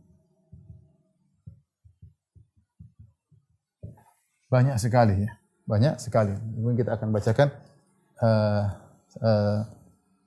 Banyak 4.48 4.80
sekali 4.80 5.28
ya, 5.28 5.32
banyak 5.68 6.00
sekali. 6.00 6.32
Mungkin 6.56 6.80
kita 6.80 6.96
akan 6.96 7.12
bacakan 7.12 7.52
uh, 8.24 8.64
uh, 9.20 9.60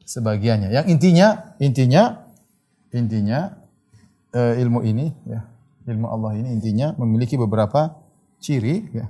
sebagiannya. 0.05 0.69
Yang 0.69 0.87
intinya, 0.93 1.29
intinya, 1.57 2.29
intinya 2.93 3.57
uh, 4.37 4.55
ilmu 4.61 4.85
ini 4.85 5.09
ya 5.25 5.49
ilmu 5.89 6.07
Allah 6.07 6.39
ini 6.39 6.49
intinya 6.55 6.95
memiliki 7.01 7.35
beberapa 7.41 7.97
ciri 8.39 8.93
ya 8.93 9.09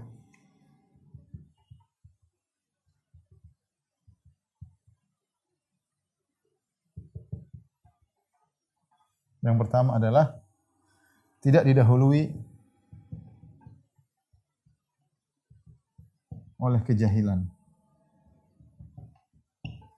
Yang 9.42 9.56
pertama 9.66 9.98
adalah 9.98 10.38
tidak 11.42 11.66
didahului 11.66 12.30
oleh 16.62 16.80
kejahilan. 16.86 17.50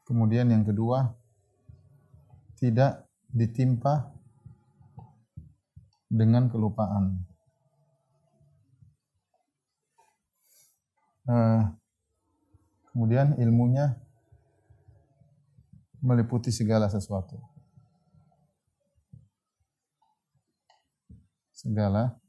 Kemudian 0.09 0.49
yang 0.49 0.65
kedua 0.65 1.13
tidak 2.57 3.05
ditimpa 3.29 4.09
dengan 6.09 6.49
kelupaan. 6.49 7.29
Uh, 11.25 11.73
kemudian 12.93 13.37
ilmunya 13.37 13.97
meliputi 16.01 16.53
segala 16.53 16.89
sesuatu. 16.89 17.54
Segala 21.65 22.21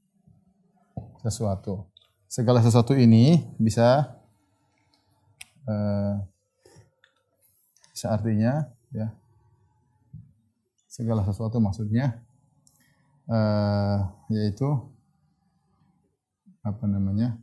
sesuatu. 1.20 1.92
Segala 2.32 2.64
sesuatu 2.64 2.96
ini 2.96 3.44
bisa 3.60 4.16
uh, 5.68 6.24
bisa 7.92 8.12
ya 8.96 9.08
segala 10.88 11.28
sesuatu 11.28 11.60
maksudnya 11.60 12.24
uh, 13.28 14.08
yaitu 14.32 14.68
apa 16.64 16.86
namanya 16.88 17.36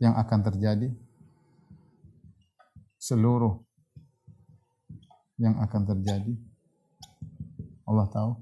yang 0.00 0.18
akan 0.18 0.40
terjadi 0.42 0.90
seluruh 2.98 3.60
yang 5.36 5.60
akan 5.60 5.82
terjadi 5.84 6.34
Allah 7.84 8.08
tahu 8.08 8.32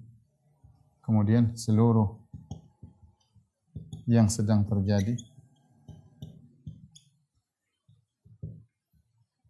kemudian 1.02 1.58
seluruh 1.58 2.21
yang 4.06 4.26
sedang 4.26 4.66
terjadi. 4.66 5.14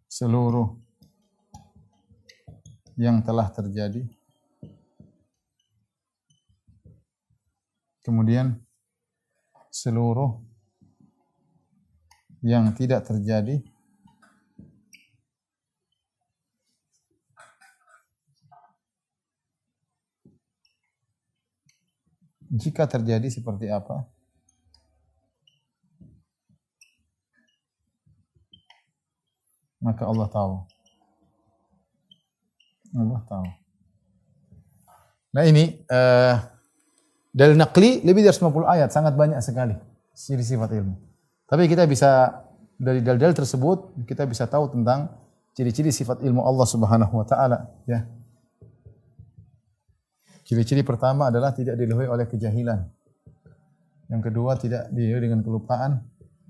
Seluruh 0.05 0.77
yang 2.93 3.25
telah 3.25 3.49
terjadi. 3.49 4.05
Kemudian 8.03 8.59
seluruh 9.73 10.37
yang 12.43 12.69
tidak 12.75 13.07
terjadi. 13.07 13.63
Jika 22.53 22.85
terjadi 22.85 23.33
seperti 23.33 23.65
apa? 23.73 24.12
Maka 29.83 30.07
Allah 30.07 30.27
tahu. 30.31 30.53
Allah 32.95 33.21
tahu. 33.27 33.47
Nah 35.33 35.43
ini 35.43 35.83
uh, 35.91 36.39
dalil 37.35 37.59
nakli 37.59 38.05
lebih 38.05 38.23
dari 38.23 38.37
50 38.37 38.63
ayat, 38.63 38.89
sangat 38.93 39.17
banyak 39.17 39.43
sekali 39.43 39.75
ciri 40.13 40.45
sifat 40.45 40.71
ilmu. 40.77 40.95
Tapi 41.49 41.65
kita 41.67 41.83
bisa 41.89 42.41
dari 42.77 43.01
dalil-dalil 43.01 43.35
tersebut 43.35 44.07
kita 44.07 44.23
bisa 44.29 44.45
tahu 44.45 44.71
tentang 44.71 45.09
ciri-ciri 45.57 45.89
sifat 45.89 46.21
ilmu 46.21 46.41
Allah 46.45 46.65
Subhanahu 46.69 47.13
wa 47.19 47.25
taala, 47.25 47.69
ya. 47.89 48.05
Ciri-ciri 50.43 50.85
pertama 50.85 51.33
adalah 51.33 51.55
tidak 51.55 51.79
dilahului 51.79 52.09
oleh 52.09 52.25
kejahilan. 52.29 52.85
Yang 54.11 54.21
kedua 54.29 54.53
tidak 54.59 54.91
dilahului 54.93 55.23
dengan 55.25 55.41
kelupaan. 55.41 55.91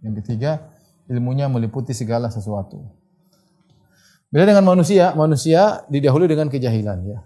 Yang 0.04 0.14
ketiga 0.24 0.60
ilmunya 1.08 1.48
meliputi 1.48 1.96
segala 1.96 2.28
sesuatu. 2.28 2.84
Beda 4.34 4.50
dengan 4.50 4.66
manusia, 4.66 5.14
manusia 5.14 5.86
didahului 5.94 6.26
dengan 6.26 6.50
kejahilan 6.50 7.06
ya. 7.06 7.22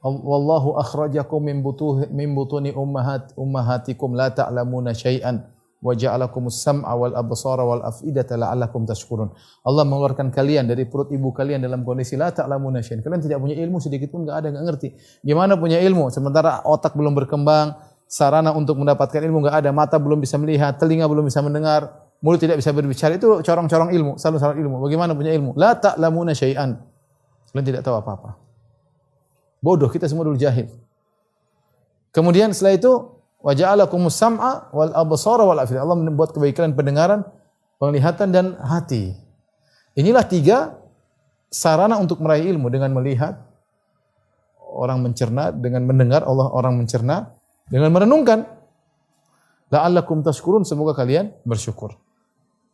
Wallahu 0.00 0.80
akhrajakum 0.80 1.44
min 1.44 1.60
butuh 1.60 2.08
min 2.08 2.32
butuni 2.32 2.72
ummahat 2.72 3.36
ummahatikum 3.36 4.16
la 4.16 4.32
ta'lamuna 4.32 4.96
syai'an 4.96 5.44
wa 5.84 5.92
ja'alakumus 5.92 6.56
sam'a 6.64 6.96
wal 6.96 7.12
absara 7.12 7.60
wal 7.60 7.84
af'idata 7.84 8.40
la'allakum 8.40 8.88
tashkurun. 8.88 9.36
Allah 9.68 9.84
mengeluarkan 9.84 10.32
kalian 10.32 10.64
dari 10.64 10.88
perut 10.88 11.12
ibu 11.12 11.28
kalian 11.28 11.60
dalam 11.60 11.84
kondisi 11.84 12.16
la 12.16 12.32
ta'lamuna 12.32 12.80
syai'an. 12.80 13.04
Kalian 13.04 13.20
tidak 13.20 13.36
punya 13.44 13.60
ilmu 13.60 13.76
sedikit 13.76 14.08
pun 14.08 14.24
enggak 14.24 14.40
ada, 14.40 14.56
enggak 14.56 14.64
ngerti. 14.64 14.88
Gimana 15.28 15.60
punya 15.60 15.76
ilmu 15.84 16.08
sementara 16.08 16.64
otak 16.64 16.96
belum 16.96 17.12
berkembang, 17.20 17.76
sarana 18.08 18.56
untuk 18.56 18.80
mendapatkan 18.80 19.20
ilmu 19.20 19.44
enggak 19.44 19.60
ada, 19.60 19.76
mata 19.76 20.00
belum 20.00 20.24
bisa 20.24 20.40
melihat, 20.40 20.80
telinga 20.80 21.04
belum 21.04 21.28
bisa 21.28 21.44
mendengar, 21.44 22.05
mulut 22.20 22.40
tidak 22.40 22.60
bisa 22.60 22.72
berbicara 22.72 23.16
itu 23.16 23.40
corong-corong 23.44 23.90
ilmu, 23.92 24.12
selalu 24.16 24.36
salah 24.40 24.56
ilmu. 24.56 24.76
Bagaimana 24.80 25.12
punya 25.12 25.32
ilmu? 25.36 25.56
La 25.56 25.76
ta'lamuna 25.76 26.32
syai'an. 26.32 26.76
Kalian 27.52 27.64
tidak 27.64 27.82
tahu 27.84 27.96
apa-apa. 27.96 28.36
Bodoh, 29.60 29.88
kita 29.88 30.06
semua 30.06 30.28
dulu 30.28 30.36
jahil. 30.36 30.68
Kemudian 32.12 32.52
setelah 32.52 32.76
itu 32.76 32.92
wa 33.40 33.52
ja'alakumus 33.52 34.16
sam'a 34.16 34.72
wal 34.72 34.92
absara 34.96 35.44
wal 35.44 35.60
afida. 35.60 35.84
Allah 35.84 35.96
membuat 35.96 36.32
kebaikan 36.32 36.72
pendengaran, 36.72 37.24
penglihatan 37.76 38.32
dan 38.32 38.56
hati. 38.60 39.16
Inilah 39.96 40.24
tiga 40.28 40.76
sarana 41.48 41.96
untuk 41.96 42.20
meraih 42.20 42.48
ilmu 42.52 42.68
dengan 42.68 42.92
melihat 42.92 43.40
orang 44.60 45.00
mencerna, 45.00 45.52
dengan 45.52 45.88
mendengar 45.88 46.24
Allah 46.24 46.52
orang 46.52 46.76
mencerna, 46.76 47.32
dengan 47.68 47.92
merenungkan. 47.92 48.44
La'allakum 49.72 50.22
tashkurun, 50.22 50.62
semoga 50.62 50.94
kalian 50.94 51.32
bersyukur. 51.42 51.96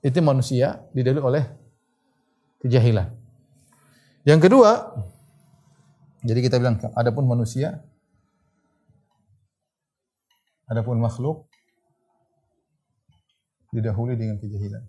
Itu 0.02 0.18
manusia 0.18 0.82
didalui 0.90 1.22
oleh 1.22 1.44
kejahilan. 2.58 3.14
Yang 4.26 4.50
kedua, 4.50 4.98
jadi 6.22 6.38
kita 6.42 6.58
bilang 6.58 6.78
adapun 6.94 7.26
manusia 7.26 7.82
adapun 10.70 11.02
makhluk 11.02 11.50
didahului 13.74 14.14
dengan 14.14 14.38
kejahilan. 14.38 14.84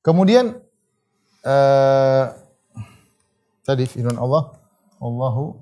Kemudian 0.00 0.56
uh, 1.44 2.24
tadi 3.64 3.84
firman 3.84 4.16
Allah, 4.16 4.56
Allahu 4.96 5.60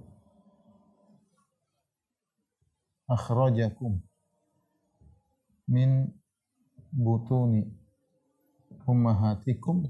akhrajakum 3.08 3.98
min 5.68 6.12
butuni 6.92 7.64
ummahatikum 8.84 9.88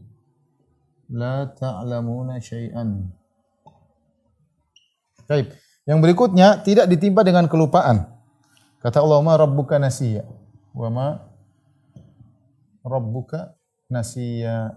la 1.11 1.46
ta'lamuna 1.50 2.38
syai'an. 2.38 3.11
Baik. 5.28 5.52
Yang 5.88 5.98
berikutnya 6.04 6.61
tidak 6.64 6.87
ditimpa 6.88 7.24
dengan 7.24 7.48
kelupaan. 7.48 8.07
Kata 8.81 9.00
Allah, 9.00 9.20
"Ma 9.24 9.35
rabbuka 9.37 9.81
nasiya." 9.81 10.24
Wa 10.76 10.88
ma 10.92 11.16
rabbuka 12.85 13.57
nasiya. 13.88 14.72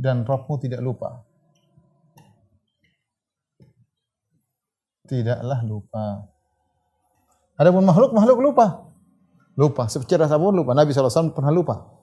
Dan 0.00 0.24
Rabbmu 0.24 0.56
tidak 0.56 0.80
lupa. 0.80 1.28
Tidaklah 5.10 5.66
lupa. 5.66 6.22
Adapun 7.58 7.82
makhluk, 7.82 8.14
makhluk 8.14 8.38
lupa. 8.38 8.86
Lupa. 9.58 9.90
Secara 9.90 10.30
sabun 10.30 10.54
lupa. 10.54 10.70
Nabi 10.70 10.94
SAW 10.94 11.34
pernah 11.34 11.50
lupa. 11.50 11.98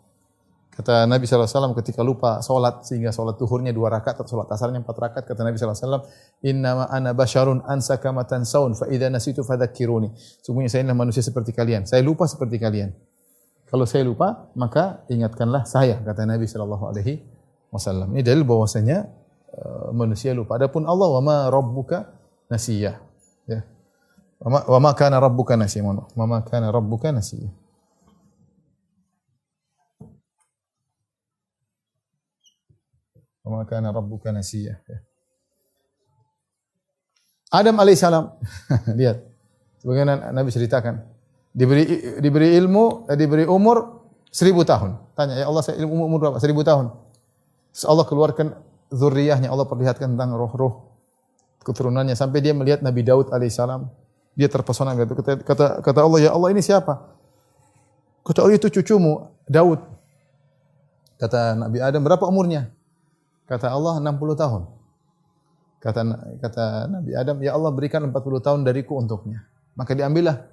Kata 0.77 1.09
Nabi 1.09 1.25
SAW 1.25 1.73
ketika 1.81 2.05
lupa 2.05 2.37
sholat 2.45 2.85
sehingga 2.85 3.09
sholat 3.09 3.33
tuhurnya 3.41 3.73
dua 3.73 3.89
rakaat 3.89 4.21
atau 4.21 4.29
sholat 4.29 4.45
asarnya 4.53 4.85
empat 4.85 4.93
rakaat 4.93 5.25
kata 5.25 5.41
Nabi 5.41 5.57
SAW 5.57 6.05
Inna 6.45 6.85
ana 6.85 7.17
basyarun 7.17 7.65
ansa 7.65 7.97
kama 7.97 8.29
tansaun 8.29 8.77
fa 8.77 8.85
idza 8.85 9.09
nasitu 9.09 9.41
fadzakiruni. 9.41 10.13
Sungguhnya 10.45 10.69
saya 10.69 10.85
adalah 10.85 11.01
manusia 11.01 11.25
seperti 11.25 11.49
kalian. 11.49 11.89
Saya 11.89 12.05
lupa 12.05 12.29
seperti 12.29 12.61
kalian. 12.61 12.93
Kalau 13.65 13.89
saya 13.89 14.05
lupa 14.05 14.53
maka 14.53 15.01
ingatkanlah 15.09 15.65
saya 15.65 15.97
kata 16.05 16.29
Nabi 16.29 16.45
sallallahu 16.45 16.93
alaihi 16.93 17.25
wasallam. 17.73 18.13
Ini 18.13 18.21
dalil 18.21 18.45
bahwasanya 18.45 19.09
uh, 19.57 19.89
manusia 19.97 20.37
lupa. 20.37 20.61
Adapun 20.61 20.85
Allah 20.85 21.09
wa 21.09 21.21
ma 21.25 21.37
rabbuka 21.49 22.16
nasiyah. 22.47 22.95
Ya. 23.47 23.63
Wa 24.43 24.79
ma 24.79 24.91
kana 24.93 25.19
rabbuka 25.19 25.57
nasiya. 25.57 25.83
Wa 25.87 26.25
ma 26.27 26.41
kana 26.45 26.71
rabbuka 26.71 27.11
nasiya. 27.11 27.49
Wa 33.41 33.49
ma 33.49 33.61
kana 33.65 33.89
rabbuka 33.91 34.29
nasiya. 34.31 34.79
Adam 37.47 37.79
alaihissalam, 37.79 38.35
lihat, 38.99 39.23
sebagaimana 39.79 40.35
Nabi 40.35 40.51
ceritakan, 40.51 40.99
diberi 41.55 42.19
diberi 42.19 42.59
ilmu, 42.59 43.07
eh, 43.07 43.15
diberi 43.15 43.47
umur 43.47 44.03
seribu 44.27 44.67
tahun. 44.67 44.99
Tanya, 45.15 45.39
ya 45.39 45.47
Allah 45.47 45.63
saya 45.63 45.79
ilmu 45.79 46.11
umur 46.11 46.19
berapa? 46.27 46.37
Seribu 46.43 46.67
tahun. 46.67 46.91
Terus 47.71 47.87
Allah 47.87 48.03
keluarkan 48.03 48.51
zuriyahnya, 48.91 49.47
Allah 49.47 49.63
perlihatkan 49.63 50.11
tentang 50.19 50.35
roh-roh 50.35 50.86
keturunannya 51.67 52.15
sampai 52.15 52.39
dia 52.39 52.55
melihat 52.55 52.79
Nabi 52.79 53.03
Daud 53.03 53.35
alaihissalam 53.35 53.91
dia 54.37 54.47
terpesona 54.47 54.93
gitu. 54.93 55.17
Kata, 55.17 55.41
kata, 55.41 55.65
kata 55.81 55.99
Allah, 56.05 56.19
ya 56.21 56.31
Allah 56.31 56.53
ini 56.53 56.61
siapa? 56.61 57.01
Kata 58.21 58.45
Allah 58.45 58.55
itu 58.61 58.69
cucumu, 58.69 59.33
Daud. 59.49 59.81
Kata 61.17 61.57
Nabi 61.57 61.81
Adam, 61.81 62.05
berapa 62.05 62.21
umurnya? 62.29 62.69
Kata 63.49 63.73
Allah, 63.73 63.97
60 63.97 64.37
tahun. 64.37 64.61
Kata 65.81 65.99
kata 66.37 66.65
Nabi 66.85 67.11
Adam, 67.17 67.37
ya 67.41 67.57
Allah 67.57 67.73
berikan 67.73 68.05
40 68.05 68.13
tahun 68.45 68.59
dariku 68.61 68.93
untuknya. 69.01 69.41
Maka 69.73 69.97
diambillah 69.97 70.45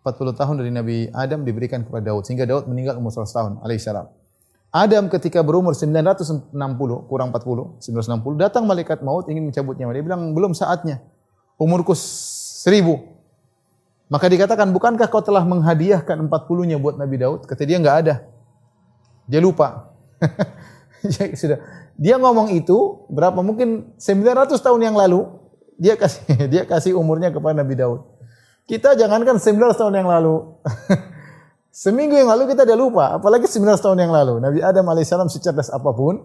40 0.00 0.32
tahun 0.32 0.54
dari 0.64 0.72
Nabi 0.72 0.96
Adam 1.12 1.44
diberikan 1.44 1.84
kepada 1.84 2.08
Daud. 2.08 2.24
Sehingga 2.24 2.48
Daud 2.48 2.64
meninggal 2.72 2.96
umur 2.96 3.12
100 3.12 3.36
tahun, 3.36 3.52
alaihissalam. 3.60 4.08
Adam 4.76 5.08
ketika 5.08 5.40
berumur 5.40 5.72
960, 5.72 6.52
kurang 7.08 7.32
40, 7.32 7.80
960, 7.80 8.36
datang 8.36 8.68
malaikat 8.68 9.00
maut 9.00 9.24
ingin 9.24 9.48
mencabut 9.48 9.72
nyawa. 9.80 9.96
Dia 9.96 10.04
bilang, 10.04 10.36
belum 10.36 10.52
saatnya. 10.52 11.00
Umurku 11.56 11.96
seribu. 11.96 13.00
Maka 14.12 14.28
dikatakan, 14.28 14.68
bukankah 14.76 15.08
kau 15.08 15.24
telah 15.24 15.48
menghadiahkan 15.48 16.28
40-nya 16.28 16.76
buat 16.76 17.00
Nabi 17.00 17.16
Daud? 17.16 17.48
Kata 17.48 17.64
dia 17.64 17.80
enggak 17.80 17.96
ada. 18.04 18.14
Dia 19.24 19.40
lupa. 19.40 19.96
Sudah. 21.40 21.58
Dia 21.96 22.20
ngomong 22.20 22.52
itu 22.52 23.08
berapa 23.08 23.40
mungkin 23.40 23.96
900 23.96 24.60
tahun 24.60 24.80
yang 24.92 24.96
lalu 25.00 25.24
dia 25.80 25.96
kasih 25.96 26.24
dia 26.52 26.62
kasih 26.68 26.92
umurnya 26.92 27.32
kepada 27.32 27.56
Nabi 27.56 27.74
Daud. 27.76 28.04
Kita 28.68 28.92
jangankan 28.92 29.40
900 29.40 29.80
tahun 29.80 29.94
yang 30.04 30.08
lalu. 30.10 30.36
Seminggu 31.76 32.16
yang 32.16 32.32
lalu 32.32 32.56
kita 32.56 32.64
udah 32.64 32.78
lupa, 32.80 33.04
apalagi 33.12 33.44
900 33.44 33.84
tahun 33.84 34.00
yang 34.00 34.08
lalu. 34.08 34.40
Nabi 34.40 34.64
Adam 34.64 34.88
alaihissalam 34.88 35.28
secerdas 35.28 35.68
apa 35.68 35.92
pun, 35.92 36.24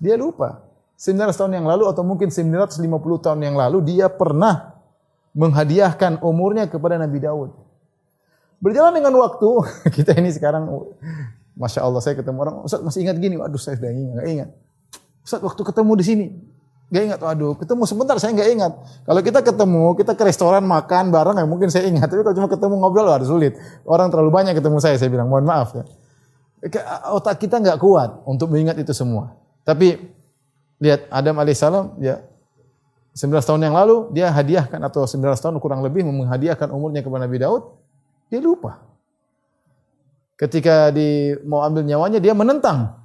dia 0.00 0.16
lupa. 0.16 0.64
900 0.96 1.36
tahun 1.36 1.52
yang 1.60 1.68
lalu 1.68 1.84
atau 1.84 2.00
mungkin 2.00 2.32
950 2.32 2.80
tahun 3.20 3.44
yang 3.44 3.60
lalu 3.60 3.84
dia 3.84 4.08
pernah 4.08 4.80
menghadiahkan 5.36 6.24
umurnya 6.24 6.64
kepada 6.72 6.96
Nabi 6.96 7.20
Daud. 7.20 7.52
Berjalan 8.56 8.96
dengan 8.96 9.20
waktu, 9.20 9.48
kita 10.00 10.16
ini 10.16 10.32
sekarang, 10.32 10.64
Masya 11.60 11.84
Allah 11.84 12.00
saya 12.00 12.16
ketemu 12.16 12.40
orang, 12.40 12.56
Ustaz 12.64 12.80
masih 12.80 13.04
ingat 13.04 13.20
gini, 13.20 13.36
waduh 13.36 13.60
saya 13.60 13.76
sudah 13.76 13.92
ingat, 13.92 14.24
ingat. 14.32 14.48
Ustaz 15.20 15.44
waktu 15.44 15.60
ketemu 15.60 15.92
di 15.92 16.04
sini, 16.08 16.26
gak 16.90 17.02
ingat, 17.06 17.18
waduh 17.22 17.54
ketemu 17.54 17.82
sebentar 17.86 18.18
saya 18.18 18.34
gak 18.34 18.50
ingat. 18.50 18.72
Kalau 19.06 19.20
kita 19.22 19.40
ketemu, 19.46 19.84
kita 19.94 20.12
ke 20.18 20.22
restoran 20.26 20.66
makan 20.66 21.14
bareng, 21.14 21.38
ya 21.38 21.46
mungkin 21.46 21.70
saya 21.70 21.86
ingat. 21.86 22.10
Tapi 22.10 22.26
kalau 22.26 22.36
cuma 22.36 22.48
ketemu 22.50 22.74
ngobrol, 22.82 23.06
harus 23.06 23.30
sulit. 23.30 23.54
Orang 23.86 24.10
terlalu 24.10 24.34
banyak 24.34 24.58
ketemu 24.58 24.82
saya, 24.82 24.98
saya 24.98 25.06
bilang, 25.06 25.30
mohon 25.30 25.46
maaf 25.46 25.72
ya. 25.78 25.86
Otak 27.14 27.40
kita 27.40 27.62
nggak 27.62 27.78
kuat 27.80 28.26
untuk 28.28 28.52
mengingat 28.52 28.76
itu 28.76 28.92
semua. 28.92 29.32
Tapi 29.64 29.96
lihat 30.82 31.08
Adam 31.08 31.38
alaihissalam, 31.40 31.96
ya 32.02 32.20
19 33.14 33.42
tahun 33.42 33.60
yang 33.66 33.74
lalu 33.74 34.10
dia 34.14 34.30
hadiahkan 34.30 34.78
atau 34.86 35.02
19 35.02 35.34
tahun 35.34 35.54
kurang 35.58 35.82
lebih 35.82 36.06
menghadiahkan 36.06 36.70
umurnya 36.70 37.02
kepada 37.02 37.26
Nabi 37.26 37.38
Daud. 37.42 37.62
Dia 38.30 38.38
lupa. 38.38 38.86
Ketika 40.38 40.94
di 40.94 41.34
mau 41.44 41.60
ambil 41.66 41.84
nyawanya 41.84 42.22
dia 42.22 42.32
menentang. 42.32 42.96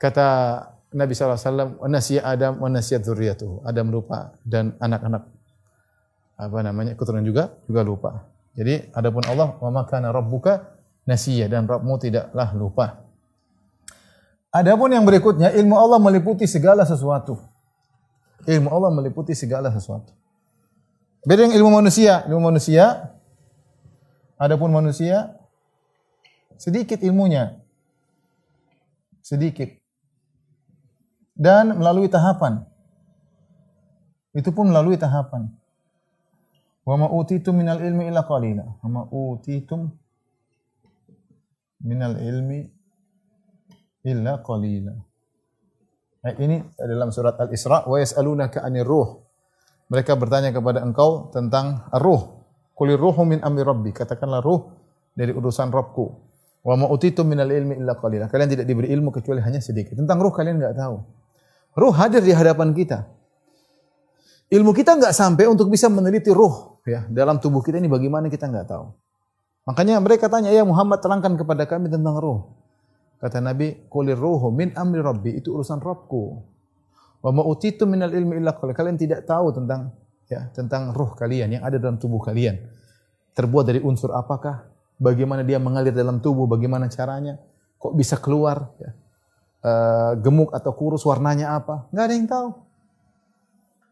Kata 0.00 0.58
Nabi 0.92 1.12
SAW, 1.16 1.80
nasiya 1.88 2.24
Adam, 2.28 2.60
nasiya 2.68 3.00
dzurriyyatuhu. 3.00 3.64
Adam 3.64 3.88
lupa 3.88 4.36
dan 4.44 4.76
anak-anak 4.76 5.24
apa 6.42 6.58
namanya 6.64 6.92
keturunan 6.98 7.24
juga 7.24 7.54
juga 7.68 7.80
lupa. 7.86 8.10
Jadi 8.52 8.92
adapun 8.92 9.24
Allah 9.24 9.56
wa 9.56 9.70
ma 9.72 9.82
kana 9.88 10.12
rabbuka 10.12 10.76
nasiya 11.08 11.48
dan 11.48 11.64
Rabbmu 11.64 11.94
tidaklah 11.98 12.52
lupa. 12.52 12.86
Adapun 14.52 14.92
yang 14.92 15.08
berikutnya 15.08 15.48
ilmu 15.56 15.72
Allah 15.80 15.96
meliputi 15.96 16.44
segala 16.44 16.84
sesuatu. 16.84 17.40
Ilmu 18.44 18.68
Allah 18.68 18.90
meliputi 18.92 19.32
segala 19.32 19.72
sesuatu. 19.72 20.12
Beda 21.24 21.46
dengan 21.46 21.56
ilmu 21.56 21.80
manusia. 21.80 22.26
Ilmu 22.28 22.42
manusia, 22.52 23.16
adapun 24.36 24.68
manusia, 24.68 25.38
sedikit 26.60 27.00
ilmunya. 27.00 27.56
Sedikit. 29.22 29.81
Dan 31.32 31.80
melalui 31.80 32.12
tahapan. 32.12 32.64
Itu 34.32 34.52
pun 34.52 34.68
melalui 34.72 34.96
tahapan. 34.96 35.48
Wa 36.82 36.98
ma 36.98 37.06
utitum 37.08 37.56
minal 37.56 37.80
ilmi 37.80 38.08
illa 38.08 38.24
qalila. 38.24 38.64
Wa 38.80 38.88
ma 38.88 39.02
utitum 39.08 39.92
minal 41.84 42.18
ilmi 42.18 42.60
illa 44.08 44.42
qalila. 44.42 44.94
Ayat 46.22 46.38
ini 46.38 46.62
dalam 46.78 47.10
surat 47.10 47.34
Al-Isra 47.38 47.82
wa 47.86 47.98
yas'alunaka 47.98 48.62
'anir 48.62 48.86
ruh. 48.86 49.22
Mereka 49.90 50.14
bertanya 50.16 50.54
kepada 50.54 50.80
engkau 50.80 51.28
tentang 51.34 51.86
ruh. 51.98 52.42
Kulir 52.72 52.96
ruhu 52.96 53.28
min 53.28 53.44
amri 53.44 53.62
rabbi. 53.62 53.90
Katakanlah 53.92 54.40
ruh 54.40 54.72
dari 55.12 55.34
urusan 55.34 55.68
Rabbku. 55.68 56.04
Wa 56.62 56.74
ma 56.78 56.88
utitum 56.88 57.28
minal 57.28 57.50
ilmi 57.50 57.76
illa 57.76 57.98
qalila. 57.98 58.30
Kalian 58.30 58.48
tidak 58.48 58.64
diberi 58.64 58.88
ilmu 58.94 59.12
kecuali 59.12 59.42
hanya 59.44 59.60
sedikit. 59.60 59.98
Tentang 59.98 60.18
ruh 60.22 60.32
kalian 60.32 60.62
enggak 60.62 60.78
tahu. 60.78 61.21
Ruh 61.72 61.94
hadir 61.96 62.20
di 62.20 62.32
hadapan 62.36 62.76
kita. 62.76 63.08
Ilmu 64.52 64.76
kita 64.76 65.00
enggak 65.00 65.16
sampai 65.16 65.48
untuk 65.48 65.72
bisa 65.72 65.88
meneliti 65.88 66.28
ruh 66.28 66.84
ya 66.84 67.08
dalam 67.08 67.40
tubuh 67.40 67.64
kita 67.64 67.80
ini 67.80 67.88
bagaimana 67.88 68.28
kita 68.28 68.44
enggak 68.44 68.68
tahu. 68.68 68.92
Makanya 69.64 69.96
mereka 70.02 70.28
tanya, 70.28 70.52
"Ya 70.52 70.66
Muhammad, 70.66 71.00
terangkan 71.00 71.38
kepada 71.38 71.64
kami 71.64 71.88
tentang 71.88 72.18
ruh." 72.20 72.52
Kata 73.22 73.38
Nabi, 73.38 73.86
"Qulir 73.86 74.18
ruhu 74.18 74.50
min 74.50 74.74
amri 74.74 74.98
rabbi." 74.98 75.38
Itu 75.38 75.54
urusan 75.54 75.78
Rabbku. 75.78 76.22
Wa 77.22 77.30
ma 77.30 77.46
utitu 77.46 77.86
minal 77.86 78.10
ilmi 78.10 78.42
illa 78.42 78.58
qalil. 78.58 78.74
Kalian 78.74 78.98
tidak 78.98 79.22
tahu 79.22 79.54
tentang 79.54 79.94
ya, 80.26 80.50
tentang 80.50 80.90
ruh 80.90 81.14
kalian 81.14 81.54
yang 81.54 81.62
ada 81.62 81.78
dalam 81.78 81.96
tubuh 82.02 82.18
kalian. 82.18 82.58
Terbuat 83.32 83.64
dari 83.70 83.80
unsur 83.80 84.12
apakah? 84.12 84.68
Bagaimana 84.98 85.46
dia 85.46 85.62
mengalir 85.62 85.94
dalam 85.94 86.18
tubuh? 86.18 86.50
Bagaimana 86.50 86.90
caranya? 86.90 87.38
Kok 87.78 87.94
bisa 87.94 88.18
keluar? 88.18 88.74
Ya. 88.82 88.90
Uh, 89.62 90.18
gemuk 90.18 90.50
atau 90.50 90.74
kurus 90.74 91.06
warnanya 91.06 91.54
apa? 91.54 91.86
Enggak 91.94 92.04
ada 92.10 92.14
yang 92.18 92.26
tahu. 92.26 92.48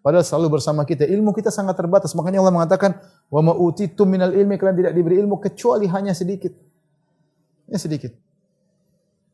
Padahal 0.01 0.25
selalu 0.25 0.59
bersama 0.59 0.83
kita. 0.83 1.07
Ilmu 1.07 1.31
kita 1.31 1.53
sangat 1.53 1.77
terbatas. 1.77 2.11
Makanya 2.17 2.41
Allah 2.43 2.51
mengatakan, 2.51 2.99
"Wa 3.31 3.39
ma 3.45 3.53
utitu 3.55 4.03
minal 4.09 4.33
ilmi." 4.33 4.57
Kalian 4.57 4.77
tidak 4.81 4.93
diberi 4.97 5.21
ilmu 5.21 5.39
kecuali 5.39 5.87
hanya 5.87 6.17
sedikit. 6.17 6.51
Ya 7.71 7.79
sedikit. 7.79 8.11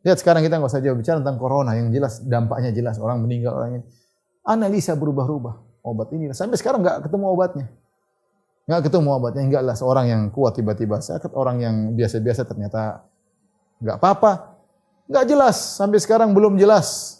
Lihat 0.03 0.23
sekarang 0.23 0.43
kita 0.43 0.59
nggak 0.59 0.71
usah 0.71 0.83
jauh 0.83 0.95
bicara 0.95 1.19
tentang 1.19 1.39
corona 1.39 1.75
yang 1.75 1.91
jelas 1.91 2.23
dampaknya 2.23 2.71
jelas 2.71 2.99
orang 2.99 3.23
meninggal 3.23 3.59
orang 3.59 3.81
ini. 3.81 3.85
Analisa 4.47 4.95
berubah-ubah 4.95 5.83
obat 5.83 6.11
ini 6.15 6.31
sampai 6.35 6.59
sekarang 6.59 6.83
nggak 6.83 7.11
ketemu 7.11 7.25
obatnya. 7.31 7.67
Nggak 8.67 8.91
ketemu 8.91 9.09
obatnya 9.15 9.43
enggak 9.47 9.63
lah 9.63 9.75
seorang 9.79 10.07
yang 10.11 10.23
kuat 10.35 10.59
tiba-tiba 10.59 10.99
sakit 10.99 11.31
orang 11.35 11.63
yang 11.63 11.77
biasa-biasa 11.95 12.43
ternyata 12.47 13.07
nggak 13.79 13.99
apa-apa. 14.03 14.56
Nggak 15.07 15.25
jelas 15.27 15.57
sampai 15.79 15.99
sekarang 16.03 16.35
belum 16.35 16.59
jelas. 16.59 17.19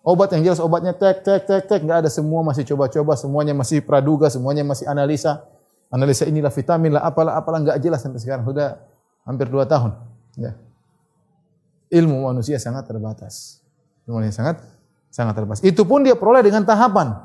Obat 0.00 0.32
yang 0.32 0.48
jelas 0.48 0.60
obatnya 0.64 0.96
tek 0.96 1.20
tek 1.20 1.44
tek 1.44 1.68
tek 1.68 1.80
nggak 1.84 2.08
ada 2.08 2.10
semua 2.10 2.40
masih 2.40 2.64
coba-coba 2.64 3.20
semuanya 3.20 3.52
masih 3.52 3.84
praduga 3.84 4.32
semuanya 4.32 4.64
masih 4.64 4.88
analisa 4.88 5.44
analisa 5.92 6.24
inilah 6.24 6.48
vitamin 6.48 6.96
lah 6.96 7.04
apalah 7.04 7.36
apalah 7.36 7.60
nggak 7.60 7.76
jelas 7.84 8.00
sampai 8.00 8.16
sekarang 8.16 8.48
sudah 8.48 8.80
hampir 9.28 9.52
dua 9.52 9.68
tahun. 9.68 9.92
Ya 10.40 10.56
ilmu 11.90 12.30
manusia 12.30 12.56
sangat 12.56 12.86
terbatas. 12.86 13.60
Ilmu 14.06 14.22
manusia 14.22 14.40
sangat 14.40 14.56
sangat 15.10 15.34
terbatas. 15.36 15.60
Itu 15.66 15.82
pun 15.84 16.06
dia 16.06 16.14
peroleh 16.14 16.40
dengan 16.46 16.62
tahapan. 16.62 17.18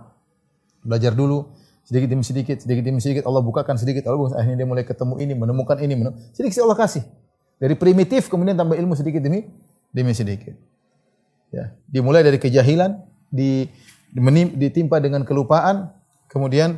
Belajar 0.81 1.13
dulu 1.13 1.45
sedikit 1.85 2.09
demi 2.09 2.25
sedikit, 2.25 2.57
sedikit 2.57 2.81
demi 2.81 2.97
sedikit 2.97 3.29
Allah 3.29 3.45
bukakan 3.45 3.77
sedikit, 3.77 4.09
Allah 4.09 4.17
bukakan, 4.25 4.37
akhirnya 4.41 4.57
dia 4.65 4.67
mulai 4.67 4.83
ketemu 4.85 5.13
ini, 5.21 5.33
menemukan 5.37 5.77
ini, 5.77 5.93
menemukan. 5.93 6.17
sedikit 6.33 6.65
Allah 6.65 6.77
kasih. 6.77 7.05
Dari 7.61 7.77
primitif 7.77 8.27
kemudian 8.27 8.57
tambah 8.57 8.75
ilmu 8.75 8.97
sedikit 8.97 9.21
demi 9.21 9.47
demi 9.95 10.11
sedikit. 10.11 10.59
Ya, 11.55 11.71
dimulai 11.87 12.19
dari 12.19 12.35
kejahilan, 12.35 12.99
di, 13.31 13.71
ditimpa 14.59 14.99
dengan 14.99 15.23
kelupaan, 15.23 15.95
kemudian 16.27 16.75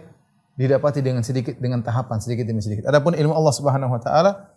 didapati 0.58 1.02
dengan 1.02 1.26
sedikit 1.26 1.58
dengan 1.58 1.82
tahapan 1.82 2.22
sedikit 2.22 2.46
demi 2.46 2.62
sedikit. 2.62 2.86
Adapun 2.86 3.18
ilmu 3.18 3.34
Allah 3.34 3.54
Subhanahu 3.54 3.94
wa 3.94 4.02
taala 4.02 4.54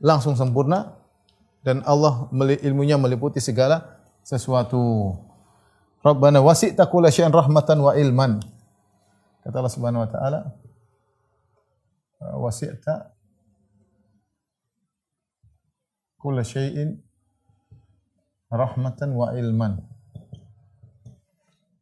langsung 0.00 0.36
sempurna 0.36 0.96
dan 1.60 1.84
Allah 1.84 2.28
ilmunya 2.64 2.96
meliputi 2.96 3.40
segala 3.40 4.00
sesuatu. 4.24 5.12
Rabbana 6.02 6.42
wasi'ta 6.42 6.84
kulla 6.90 7.08
syai'in 7.08 7.30
rahmatan 7.32 7.78
wa 7.80 7.92
ilman. 7.96 8.42
Kata 9.46 9.54
Allah 9.62 9.72
Subhanahu 9.72 10.02
wa 10.02 10.10
taala, 10.10 10.40
wasi'ta 12.40 13.14
kulla 16.18 16.42
syai'in 16.42 16.98
rahmatan 18.52 19.16
wa 19.16 19.32
ilman. 19.32 19.80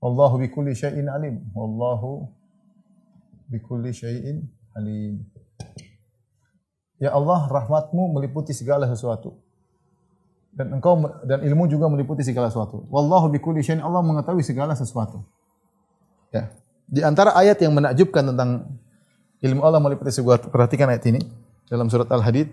Wallahu 0.01 0.41
bi 0.41 0.49
kulli 0.49 0.73
syai'in 0.73 1.11
alim. 1.11 1.43
Wallahu 1.53 2.31
bi 3.51 3.59
kulli 3.59 3.91
syai'in 3.91 4.47
alim. 4.79 5.27
Ya 7.03 7.11
Allah, 7.13 7.51
rahmatmu 7.51 8.17
meliputi 8.17 8.55
segala 8.55 8.87
sesuatu 8.87 9.35
dan 10.51 10.67
engkau 10.75 10.99
dan 11.23 11.47
ilmu 11.47 11.71
juga 11.71 11.87
meliputi 11.87 12.27
segala 12.27 12.51
sesuatu. 12.51 12.83
Wallahu 12.91 13.31
bikulli 13.31 13.63
syai'in 13.63 13.83
Allah 13.83 14.03
mengetahui 14.03 14.43
segala 14.43 14.75
sesuatu. 14.75 15.23
Ya. 16.35 16.51
Di 16.91 17.07
antara 17.07 17.31
ayat 17.39 17.63
yang 17.63 17.71
menakjubkan 17.71 18.35
tentang 18.35 18.67
ilmu 19.41 19.63
Allah 19.63 19.79
meliputi 19.79 20.11
segala 20.11 20.43
perhatikan 20.43 20.91
ayat 20.91 21.07
ini 21.07 21.23
dalam 21.71 21.87
surat 21.87 22.11
Al-Hadid 22.11 22.51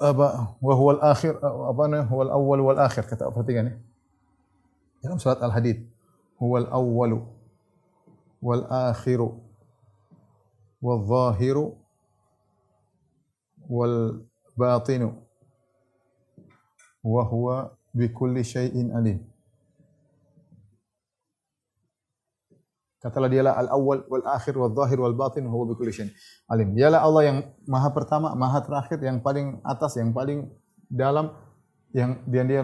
akhir 0.00 1.36
apa 1.44 1.82
namanya 1.84 2.08
huwal 2.08 2.30
awwal 2.32 2.60
wal 2.72 2.80
akhir 2.80 3.04
kata 3.04 3.28
perhatikan 3.28 3.68
ya. 3.68 3.76
Dalam 5.04 5.20
surat 5.20 5.40
Al-Hadid 5.44 5.84
huwal 6.40 6.68
awwalu 6.72 7.28
wal 8.40 8.64
akhiru 8.68 9.36
wal 10.80 11.04
zahiru 11.04 11.76
wal 13.68 14.24
batinu 14.56 15.20
wa 17.04 17.22
huwa 17.24 17.76
kulli 18.16 18.44
syai'in 18.44 18.96
alim. 18.96 19.29
Katalah 23.00 23.32
dialah 23.32 23.56
al-awwal 23.56 24.04
wal 24.12 24.28
akhir 24.28 24.60
wal 24.60 24.76
zahir 24.76 25.00
wal 25.00 25.16
batin 25.16 25.48
huwa 25.48 25.72
kulli 25.72 25.88
syai'in 25.88 26.12
alim. 26.52 26.76
Dialah 26.76 27.00
Allah 27.00 27.22
yang 27.32 27.38
maha 27.64 27.88
pertama, 27.96 28.36
maha 28.36 28.60
terakhir, 28.60 29.00
yang 29.00 29.24
paling 29.24 29.56
atas, 29.64 29.96
yang 29.96 30.12
paling 30.12 30.52
dalam, 30.84 31.32
yang 31.96 32.20
dia 32.28 32.44
dia 32.44 32.60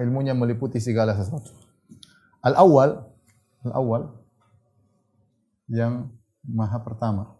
ilmunya 0.00 0.32
meliputi 0.32 0.80
segala 0.80 1.12
sesuatu. 1.12 1.52
Al-awwal, 2.40 3.04
al-awwal 3.68 4.24
yang 5.68 6.08
maha 6.40 6.80
pertama. 6.80 7.36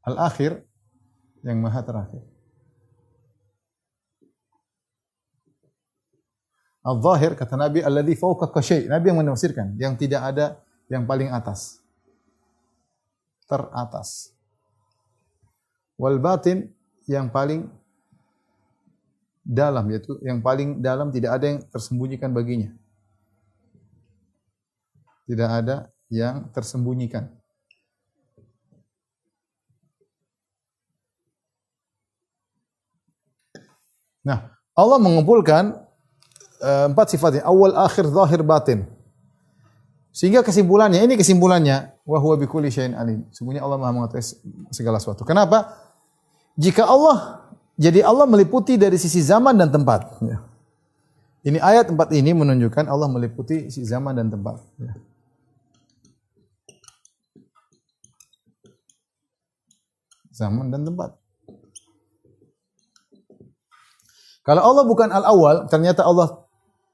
Al-akhir 0.00 0.64
yang 1.44 1.60
maha 1.60 1.84
terakhir. 1.84 2.24
Al-zahir 6.80 7.36
kata 7.36 7.60
Nabi 7.60 7.84
alladzi 7.84 8.16
fawqa 8.16 8.48
syai'. 8.60 8.88
Nabi 8.88 9.12
yang 9.12 9.20
menafsirkan 9.20 9.76
yang 9.76 9.94
tidak 10.00 10.24
ada 10.24 10.56
yang 10.88 11.04
paling 11.04 11.28
atas. 11.28 11.84
Teratas. 13.44 14.32
Wal 16.00 16.16
batin 16.16 16.72
yang 17.04 17.28
paling 17.28 17.68
dalam 19.44 19.84
yaitu 19.92 20.16
yang 20.24 20.40
paling 20.40 20.80
dalam 20.80 21.12
tidak 21.12 21.36
ada 21.36 21.44
yang 21.52 21.58
tersembunyikan 21.68 22.32
baginya. 22.32 22.72
Tidak 25.28 25.50
ada 25.50 25.92
yang 26.08 26.48
tersembunyikan. 26.50 27.28
Nah, 34.20 34.52
Allah 34.76 34.98
mengumpulkan 35.00 35.89
empat 36.60 37.06
sifatnya. 37.16 37.42
Awal, 37.44 37.72
akhir, 37.76 38.08
zahir, 38.12 38.40
batin. 38.44 38.84
Sehingga 40.10 40.42
kesimpulannya, 40.42 41.00
ini 41.06 41.14
kesimpulannya, 41.14 41.94
wa 42.02 42.18
huwa 42.18 42.34
bikulli 42.36 42.68
syai'in 42.68 42.98
alim. 42.98 43.24
Sungguhnya 43.30 43.62
Allah 43.62 43.78
Maha 43.78 43.94
mengetahui 43.94 44.24
segala 44.74 44.98
sesuatu. 44.98 45.22
Kenapa? 45.22 45.70
Jika 46.58 46.84
Allah 46.84 47.46
jadi 47.80 48.04
Allah 48.04 48.28
meliputi 48.28 48.76
dari 48.76 49.00
sisi 49.00 49.24
zaman 49.24 49.56
dan 49.56 49.72
tempat. 49.72 50.20
Ya. 50.20 50.44
Ini 51.40 51.56
ayat 51.56 51.88
empat 51.88 52.12
ini 52.12 52.36
menunjukkan 52.36 52.84
Allah 52.84 53.08
meliputi 53.08 53.72
sisi 53.72 53.88
zaman 53.88 54.12
dan 54.12 54.28
tempat. 54.28 54.60
Ya. 54.76 54.92
Zaman 60.36 60.68
dan 60.68 60.84
tempat. 60.84 61.16
Kalau 64.44 64.60
Allah 64.60 64.84
bukan 64.84 65.08
al-awwal, 65.08 65.68
ternyata 65.72 66.04
Allah 66.04 66.49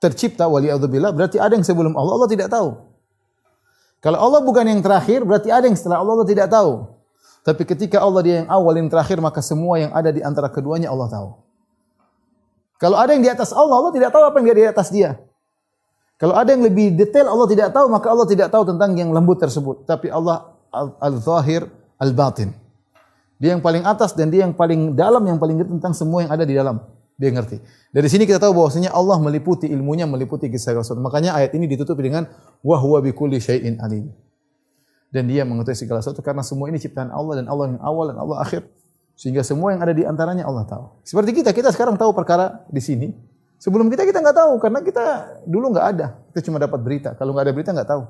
tercipta 0.06 0.46
waliyaudzubillah, 0.46 1.10
berarti 1.10 1.42
ada 1.42 1.58
yang 1.58 1.66
sebelum 1.66 1.98
Allah, 1.98 2.22
Allah 2.22 2.30
tidak 2.30 2.48
tahu. 2.48 2.78
Kalau 3.98 4.18
Allah 4.22 4.40
bukan 4.46 4.62
yang 4.70 4.78
terakhir, 4.78 5.26
berarti 5.26 5.50
ada 5.50 5.66
yang 5.66 5.74
setelah 5.74 5.98
Allah, 5.98 6.14
Allah 6.22 6.28
tidak 6.30 6.46
tahu. 6.46 6.86
Tapi 7.42 7.62
ketika 7.66 7.98
Allah 7.98 8.22
dia 8.22 8.34
yang 8.42 8.48
awal, 8.50 8.74
yang 8.78 8.86
terakhir, 8.86 9.18
maka 9.18 9.42
semua 9.42 9.82
yang 9.82 9.90
ada 9.90 10.14
di 10.14 10.22
antara 10.22 10.46
keduanya 10.46 10.90
Allah 10.90 11.10
tahu. 11.10 11.28
Kalau 12.76 12.96
ada 12.98 13.10
yang 13.16 13.24
di 13.24 13.30
atas 13.30 13.50
Allah, 13.50 13.74
Allah 13.74 13.92
tidak 13.94 14.10
tahu 14.14 14.22
apa 14.22 14.36
yang 14.38 14.46
dia 14.52 14.56
di 14.56 14.66
atas 14.70 14.88
dia. 14.94 15.18
Kalau 16.16 16.32
ada 16.32 16.48
yang 16.48 16.64
lebih 16.64 16.96
detail 16.96 17.28
Allah 17.28 17.48
tidak 17.48 17.68
tahu, 17.76 17.86
maka 17.92 18.06
Allah 18.08 18.26
tidak 18.28 18.48
tahu 18.48 18.64
tentang 18.64 18.96
yang 18.96 19.12
lembut 19.12 19.36
tersebut. 19.36 19.84
Tapi 19.84 20.08
Allah 20.08 20.54
al-zahir 21.00 21.68
al-batin. 22.00 22.52
Dia 23.36 23.52
yang 23.52 23.60
paling 23.60 23.84
atas 23.84 24.16
dan 24.16 24.32
dia 24.32 24.48
yang 24.48 24.56
paling 24.56 24.96
dalam, 24.96 25.20
yang 25.28 25.36
paling 25.36 25.60
ngerti 25.60 25.76
tentang 25.76 25.92
semua 25.92 26.24
yang 26.24 26.32
ada 26.32 26.44
di 26.48 26.56
dalam. 26.56 26.80
Dia 27.16 27.32
ngerti. 27.32 27.56
Dari 27.96 28.08
sini 28.12 28.28
kita 28.28 28.36
tahu 28.36 28.52
bahwasanya 28.52 28.92
Allah 28.92 29.16
meliputi 29.16 29.64
ilmunya, 29.72 30.04
meliputi 30.04 30.52
kisah 30.52 30.76
Rasul. 30.76 31.00
Makanya 31.00 31.32
ayat 31.32 31.56
ini 31.56 31.64
ditutup 31.64 31.96
dengan 31.96 32.28
wa 32.60 32.76
huwa 32.76 33.00
bikulli 33.00 33.40
syai'in 33.40 33.80
alim. 33.80 34.12
Dan 35.08 35.32
dia 35.32 35.48
mengetahui 35.48 35.80
segala 35.80 36.04
sesuatu 36.04 36.20
karena 36.20 36.44
semua 36.44 36.68
ini 36.68 36.76
ciptaan 36.76 37.08
Allah 37.08 37.40
dan 37.40 37.46
Allah 37.48 37.72
yang 37.72 37.80
awal 37.80 38.12
dan 38.12 38.20
Allah 38.20 38.44
akhir. 38.44 38.68
Sehingga 39.16 39.40
semua 39.40 39.72
yang 39.72 39.80
ada 39.80 39.96
di 39.96 40.04
antaranya 40.04 40.44
Allah 40.44 40.68
tahu. 40.68 41.00
Seperti 41.08 41.40
kita, 41.40 41.56
kita 41.56 41.72
sekarang 41.72 41.96
tahu 41.96 42.12
perkara 42.12 42.68
di 42.68 42.84
sini. 42.84 43.16
Sebelum 43.56 43.88
kita 43.88 44.04
kita 44.04 44.20
nggak 44.20 44.36
tahu 44.36 44.52
karena 44.60 44.84
kita 44.84 45.04
dulu 45.48 45.72
nggak 45.72 45.86
ada. 45.96 46.20
Kita 46.36 46.52
cuma 46.52 46.60
dapat 46.60 46.84
berita. 46.84 47.16
Kalau 47.16 47.32
nggak 47.32 47.48
ada 47.48 47.52
berita 47.56 47.70
nggak 47.72 47.88
tahu. 47.88 48.02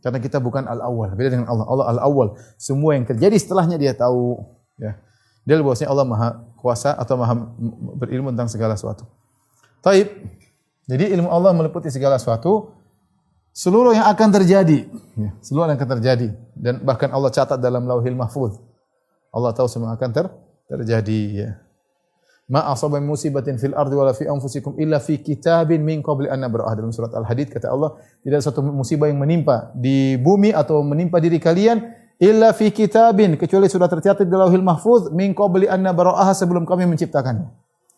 Karena 0.00 0.18
kita 0.22 0.38
bukan 0.38 0.62
al-awwal. 0.70 1.10
Beda 1.18 1.34
dengan 1.34 1.50
Allah. 1.50 1.66
Allah 1.66 1.86
al-awwal. 1.98 2.38
Semua 2.54 2.94
yang 2.94 3.02
terjadi 3.02 3.34
setelahnya 3.34 3.82
dia 3.82 3.90
tahu. 3.98 4.38
Ya. 4.78 4.94
Dia 5.42 5.58
bahwasanya 5.58 5.90
Allah 5.90 6.06
maha 6.06 6.28
kuasa 6.60 6.92
atau 6.94 7.16
maha 7.16 7.34
berilmu 7.96 8.30
tentang 8.30 8.52
segala 8.52 8.76
sesuatu. 8.76 9.08
Taib. 9.80 10.08
Jadi 10.84 11.04
ilmu 11.16 11.32
Allah 11.32 11.56
meliputi 11.56 11.88
segala 11.88 12.20
sesuatu. 12.20 12.76
Seluruh 13.50 13.96
yang 13.96 14.06
akan 14.06 14.28
terjadi. 14.30 14.86
Ya, 15.18 15.30
seluruh 15.42 15.66
yang 15.66 15.80
akan 15.80 15.90
terjadi. 15.98 16.28
Dan 16.54 16.84
bahkan 16.86 17.10
Allah 17.10 17.34
catat 17.34 17.58
dalam 17.58 17.88
lauhil 17.88 18.14
mahfuz. 18.14 18.60
Allah 19.34 19.50
tahu 19.56 19.66
semua 19.66 19.96
akan 19.96 20.10
ter 20.14 20.26
terjadi. 20.70 21.20
Ya. 21.34 21.50
Ma 22.50 22.66
asaba 22.66 22.98
musibatin 22.98 23.62
fil 23.62 23.74
ardi 23.78 23.94
wala 23.94 24.10
fi 24.10 24.26
anfusikum 24.26 24.74
illa 24.74 24.98
fi 24.98 25.22
kitabin 25.22 25.86
min 25.86 26.02
qabli 26.02 26.26
an 26.26 26.42
nabra'ah 26.42 26.74
dalam 26.74 26.90
surat 26.90 27.14
Al-Hadid 27.14 27.54
kata 27.54 27.70
Allah 27.70 27.94
tidak 28.26 28.42
ada 28.42 28.44
satu 28.50 28.58
musibah 28.58 29.06
yang 29.06 29.22
menimpa 29.22 29.70
di 29.78 30.18
bumi 30.18 30.50
atau 30.50 30.82
menimpa 30.82 31.22
diri 31.22 31.38
kalian 31.38 31.78
illa 32.20 32.52
fi 32.52 32.68
kitabin 32.68 33.40
kecuali 33.40 33.66
sudah 33.66 33.88
tercatat 33.88 34.28
di 34.28 34.36
Lauhil 34.36 34.62
Mahfuz 34.62 35.08
min 35.10 35.32
qabli 35.32 35.64
an 35.66 35.80
nabra'aha 35.80 36.36
sebelum 36.36 36.68
kami 36.68 36.84
menciptakannya. 36.84 37.48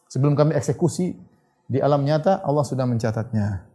Sebelum 0.06 0.38
kami 0.38 0.54
eksekusi 0.54 1.18
di 1.66 1.82
alam 1.82 2.06
nyata 2.06 2.40
Allah 2.46 2.62
sudah 2.62 2.86
mencatatnya. 2.86 3.66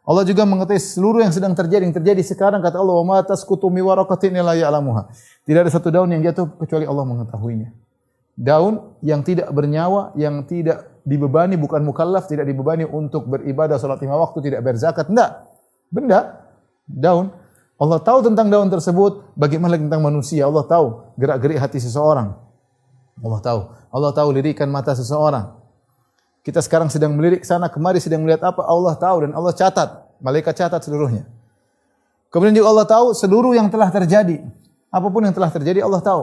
Allah 0.00 0.24
juga 0.26 0.42
mengetahui 0.42 0.80
seluruh 0.80 1.22
yang 1.22 1.30
sedang 1.30 1.54
terjadi 1.54 1.86
yang 1.86 1.94
terjadi 1.94 2.18
sekarang 2.26 2.58
kata 2.64 2.82
Allah 2.82 2.98
wa 2.98 3.22
tasqutu 3.22 3.70
mi 3.70 3.78
waraqatin 3.78 4.34
illa 4.34 4.58
ya'lamuha. 4.58 5.06
Tidak 5.46 5.60
ada 5.62 5.70
satu 5.70 5.92
daun 5.94 6.10
yang 6.10 6.24
jatuh 6.24 6.50
kecuali 6.58 6.88
Allah 6.88 7.04
mengetahuinya. 7.06 7.70
Daun 8.34 8.96
yang 9.04 9.20
tidak 9.20 9.52
bernyawa, 9.52 10.16
yang 10.16 10.48
tidak 10.48 11.04
dibebani 11.04 11.60
bukan 11.60 11.84
mukallaf, 11.84 12.26
tidak 12.26 12.48
dibebani 12.48 12.88
untuk 12.88 13.28
beribadah 13.28 13.76
salat 13.76 14.00
lima 14.00 14.16
waktu, 14.16 14.40
tidak 14.50 14.64
berzakat, 14.64 15.12
enggak. 15.12 15.44
Benda 15.92 16.48
daun 16.88 17.30
Allah 17.80 17.96
tahu 18.04 18.20
tentang 18.28 18.52
daun 18.52 18.68
tersebut, 18.68 19.32
bagaimana 19.32 19.80
tentang 19.80 20.04
manusia. 20.04 20.44
Allah 20.44 20.68
tahu 20.68 21.16
gerak-gerik 21.16 21.56
hati 21.56 21.80
seseorang. 21.80 22.36
Allah 23.24 23.40
tahu. 23.40 23.60
Allah 23.88 24.12
tahu 24.12 24.28
lirikan 24.36 24.68
mata 24.68 24.92
seseorang. 24.92 25.56
Kita 26.44 26.60
sekarang 26.60 26.92
sedang 26.92 27.16
melirik 27.16 27.40
sana 27.40 27.72
kemari 27.72 27.96
sedang 27.96 28.20
melihat 28.20 28.52
apa 28.52 28.64
Allah 28.68 28.96
tahu 29.00 29.24
dan 29.24 29.32
Allah 29.32 29.56
catat. 29.56 29.88
Malaikat 30.20 30.60
catat 30.60 30.84
seluruhnya. 30.84 31.24
Kemudian 32.28 32.52
juga 32.52 32.68
Allah 32.68 32.86
tahu 32.88 33.16
seluruh 33.16 33.56
yang 33.56 33.72
telah 33.72 33.88
terjadi. 33.88 34.44
Apa 34.92 35.08
pun 35.08 35.24
yang 35.24 35.32
telah 35.32 35.48
terjadi 35.48 35.80
Allah 35.80 36.04
tahu. 36.04 36.22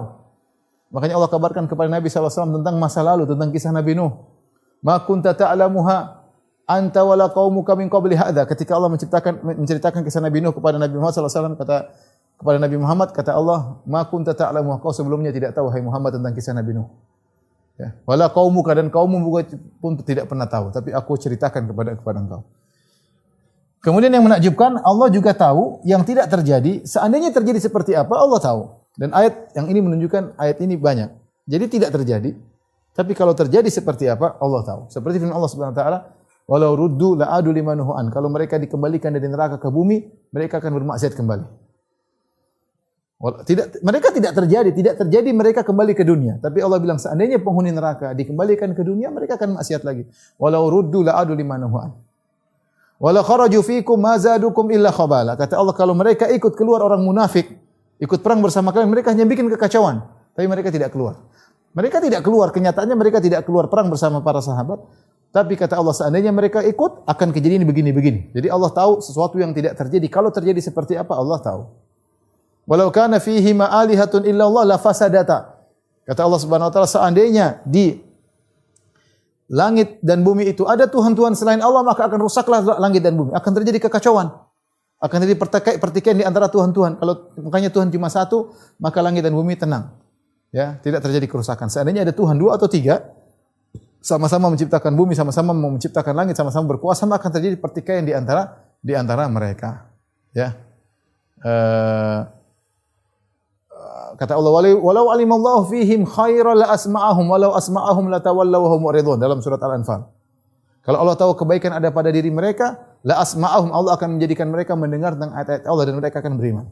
Makanya 0.94 1.18
Allah 1.18 1.30
kabarkan 1.30 1.66
kepada 1.66 1.90
Nabi 1.90 2.08
SAW 2.08 2.62
tentang 2.62 2.78
masa 2.80 3.02
lalu, 3.02 3.28
tentang 3.28 3.50
kisah 3.50 3.74
Nabi 3.74 3.98
Nuh. 3.98 4.14
Ma 4.80 5.02
kunta 5.02 5.34
ta'lamuha 5.34 6.27
anta 6.68 7.02
wala 7.08 7.32
qaumuka 7.32 7.80
min 7.80 7.88
qabli 7.88 8.20
hadza 8.20 8.44
ketika 8.44 8.76
Allah 8.76 8.92
menciptakan 8.92 9.40
menceritakan 9.40 10.04
kisah 10.04 10.20
Nabi 10.20 10.44
Nuh 10.44 10.52
kepada 10.52 10.76
Nabi 10.76 11.00
Muhammad 11.00 11.16
sallallahu 11.16 11.32
alaihi 11.32 11.40
wasallam 11.40 11.56
kata 11.56 11.78
kepada 12.38 12.58
Nabi 12.60 12.76
Muhammad 12.78 13.10
kata 13.16 13.32
Allah 13.34 13.80
ma 13.88 14.04
kunta 14.04 14.36
ta'lamu. 14.36 14.76
Kau 14.84 14.92
sebelumnya 14.92 15.32
tidak 15.32 15.56
tahu 15.56 15.72
hai 15.72 15.80
Muhammad 15.80 16.20
tentang 16.20 16.36
kisah 16.36 16.52
Nabi 16.52 16.76
Nuh. 16.76 16.92
Ya. 17.80 17.96
Wala 18.04 18.28
qaumuka 18.28 18.76
dan 18.76 18.92
kaummu 18.92 19.32
pun 19.80 19.96
tidak 20.04 20.28
pernah 20.28 20.46
tahu 20.46 20.76
tapi 20.76 20.92
aku 20.92 21.16
ceritakan 21.16 21.72
kepada 21.72 21.96
kepada 21.96 22.20
engkau. 22.20 22.42
Kemudian 23.80 24.12
yang 24.12 24.28
menakjubkan 24.28 24.84
Allah 24.84 25.08
juga 25.08 25.32
tahu 25.32 25.80
yang 25.88 26.04
tidak 26.04 26.28
terjadi. 26.28 26.84
Seandainya 26.84 27.32
terjadi 27.32 27.64
seperti 27.64 27.96
apa 27.96 28.20
Allah 28.20 28.44
tahu. 28.44 28.62
Dan 28.98 29.14
ayat 29.14 29.56
yang 29.56 29.70
ini 29.72 29.80
menunjukkan 29.80 30.36
ayat 30.36 30.58
ini 30.60 30.76
banyak. 30.76 31.14
Jadi 31.48 31.66
tidak 31.80 31.96
terjadi 31.96 32.36
tapi 32.98 33.14
kalau 33.14 33.38
terjadi 33.38 33.70
seperti 33.70 34.10
apa 34.10 34.36
Allah 34.42 34.66
tahu. 34.66 34.82
Seperti 34.90 35.22
firman 35.22 35.38
Allah 35.38 35.52
Subhanahu 35.54 35.78
wa 35.78 35.80
taala 35.80 36.00
Walau 36.48 36.80
ruddu 36.80 37.20
la'adu 37.20 37.52
limanuhu 37.52 37.92
an. 37.92 38.08
Kalau 38.08 38.32
mereka 38.32 38.56
dikembalikan 38.56 39.12
dari 39.12 39.28
neraka 39.28 39.60
ke 39.60 39.68
bumi, 39.68 40.08
mereka 40.32 40.64
akan 40.64 40.80
bermaksiat 40.80 41.12
kembali. 41.12 41.68
Tidak, 43.18 43.82
mereka 43.82 44.14
tidak 44.14 44.32
terjadi, 44.32 44.70
tidak 44.72 44.96
terjadi 45.02 45.30
mereka 45.36 45.66
kembali 45.66 45.92
ke 45.92 46.08
dunia. 46.08 46.40
Tapi 46.40 46.64
Allah 46.64 46.80
bilang 46.80 47.02
seandainya 47.02 47.44
penghuni 47.44 47.76
neraka 47.76 48.16
dikembalikan 48.16 48.72
ke 48.72 48.82
dunia, 48.86 49.12
mereka 49.12 49.36
akan 49.36 49.60
maksiat 49.60 49.84
lagi. 49.84 50.08
Walau 50.40 50.72
ruddu 50.72 51.04
la'adu 51.04 51.36
limanuhu 51.36 51.76
an. 51.84 51.92
Walau 53.02 53.28
kharaju 53.28 53.60
fikum 53.60 54.00
mazadukum 54.00 54.72
illa 54.72 54.94
khabala. 54.94 55.36
Kata 55.36 55.60
Allah 55.60 55.76
kalau 55.76 55.98
mereka 56.00 56.32
ikut 56.32 56.56
keluar 56.56 56.80
orang 56.80 57.04
munafik, 57.04 57.60
ikut 58.00 58.24
perang 58.24 58.40
bersama 58.40 58.72
kalian, 58.72 58.88
mereka 58.88 59.12
hanya 59.12 59.28
bikin 59.28 59.52
kekacauan. 59.52 60.06
Tapi 60.32 60.46
mereka 60.48 60.72
tidak 60.72 60.96
keluar. 60.96 61.18
Mereka 61.74 62.02
tidak 62.02 62.22
keluar, 62.26 62.50
kenyataannya 62.50 62.96
mereka 62.98 63.22
tidak 63.22 63.46
keluar 63.46 63.70
perang 63.70 63.90
bersama 63.90 64.22
para 64.22 64.42
sahabat. 64.42 64.82
Tapi 65.28 65.60
kata 65.60 65.76
Allah 65.76 65.94
seandainya 65.94 66.32
mereka 66.32 66.64
ikut 66.64 67.04
akan 67.04 67.30
kejadian 67.36 67.68
begini-begini. 67.68 68.32
Jadi 68.32 68.48
Allah 68.48 68.72
tahu 68.72 69.04
sesuatu 69.04 69.36
yang 69.38 69.52
tidak 69.52 69.76
terjadi. 69.76 70.08
Kalau 70.08 70.32
terjadi 70.32 70.58
seperti 70.64 70.96
apa 70.96 71.14
Allah 71.14 71.38
tahu. 71.44 71.62
Walau 72.68 72.92
kana 72.92 73.20
fihi 73.20 73.56
ma'alihatun 73.56 74.28
illa 74.28 74.48
Allah 74.48 74.76
la 74.76 74.78
fasadata. 74.80 75.56
Kata 76.08 76.24
Allah 76.24 76.40
Subhanahu 76.40 76.68
wa 76.72 76.74
taala 76.74 76.88
seandainya 76.88 77.64
di 77.68 78.00
langit 79.52 80.00
dan 80.04 80.24
bumi 80.24 80.52
itu 80.52 80.68
ada 80.68 80.88
tuhan-tuhan 80.88 81.36
selain 81.36 81.60
Allah 81.64 81.84
maka 81.84 82.08
akan 82.08 82.20
rusaklah 82.24 82.80
langit 82.80 83.04
dan 83.04 83.16
bumi. 83.16 83.36
Akan 83.36 83.52
terjadi 83.52 83.88
kekacauan. 83.88 84.32
Akan 84.98 85.22
terjadi 85.22 85.38
pertikaian 85.78 86.18
di 86.18 86.26
antara 86.26 86.50
tuhan-tuhan. 86.50 86.98
Kalau 86.98 87.30
makanya 87.46 87.70
Tuhan 87.70 87.94
cuma 87.94 88.10
satu, 88.10 88.50
maka 88.82 88.98
langit 89.06 89.22
dan 89.22 89.36
bumi 89.36 89.54
tenang. 89.54 89.94
Ya, 90.50 90.82
tidak 90.82 91.06
terjadi 91.06 91.30
kerusakan. 91.30 91.70
Seandainya 91.70 92.02
ada 92.02 92.16
Tuhan 92.16 92.34
dua 92.40 92.58
atau 92.58 92.66
tiga, 92.66 93.06
sama-sama 94.08 94.48
menciptakan 94.48 94.96
bumi, 94.96 95.20
sama-sama 95.20 95.52
menciptakan 95.52 96.16
langit, 96.16 96.40
sama-sama 96.40 96.64
berkuasa, 96.72 97.04
maka 97.04 97.28
akan 97.28 97.32
terjadi 97.36 97.60
pertikaian 97.60 98.08
di 98.08 98.16
antara 98.16 98.64
di 98.80 98.96
antara 98.96 99.28
mereka. 99.28 99.92
Ya. 100.32 100.56
Uh, 101.44 102.24
kata 104.16 104.40
Allah 104.40 104.80
walau 104.80 105.12
alimallahu 105.12 105.68
fihim 105.68 106.08
khairan 106.08 106.56
la 106.56 106.72
asma'ahum 106.72 107.28
walau 107.28 107.52
asma'ahum 107.54 108.08
la 108.08 108.24
tawallaw 108.24 108.64
wa 108.64 108.70
hum 108.74 108.82
muridun 108.88 109.20
dalam 109.20 109.44
surat 109.44 109.60
Al-Anfal. 109.60 110.08
Kalau 110.88 111.04
Allah 111.04 111.20
tahu 111.20 111.36
kebaikan 111.36 111.76
ada 111.76 111.92
pada 111.92 112.08
diri 112.08 112.32
mereka, 112.32 112.80
la 113.04 113.20
asma'ahum 113.20 113.76
Allah 113.76 114.00
akan 114.00 114.16
menjadikan 114.16 114.48
mereka 114.48 114.72
mendengar 114.80 115.20
tentang 115.20 115.36
ayat-ayat 115.36 115.68
Allah 115.68 115.84
dan 115.84 115.96
mereka 116.00 116.24
akan 116.24 116.40
beriman. 116.40 116.66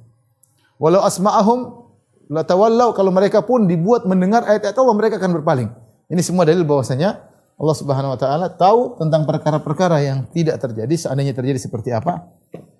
Walau 0.80 1.04
asma'ahum 1.04 1.84
la 2.32 2.48
tawallaw 2.48 2.96
kalau 2.96 3.12
mereka 3.12 3.44
pun 3.44 3.68
dibuat 3.68 4.08
mendengar 4.08 4.48
ayat-ayat 4.48 4.80
Allah 4.80 4.96
mereka 4.96 5.20
akan 5.20 5.36
berpaling. 5.44 5.70
Ini 6.06 6.22
semua 6.22 6.46
dalil 6.46 6.62
bahwasanya 6.62 7.25
Allah 7.56 7.76
Subhanahu 7.76 8.12
wa 8.16 8.20
taala 8.20 8.52
tahu 8.52 9.00
tentang 9.00 9.24
perkara-perkara 9.24 10.04
yang 10.04 10.28
tidak 10.36 10.60
terjadi, 10.60 10.92
seandainya 10.92 11.32
terjadi 11.32 11.56
seperti 11.56 11.96
apa, 11.96 12.28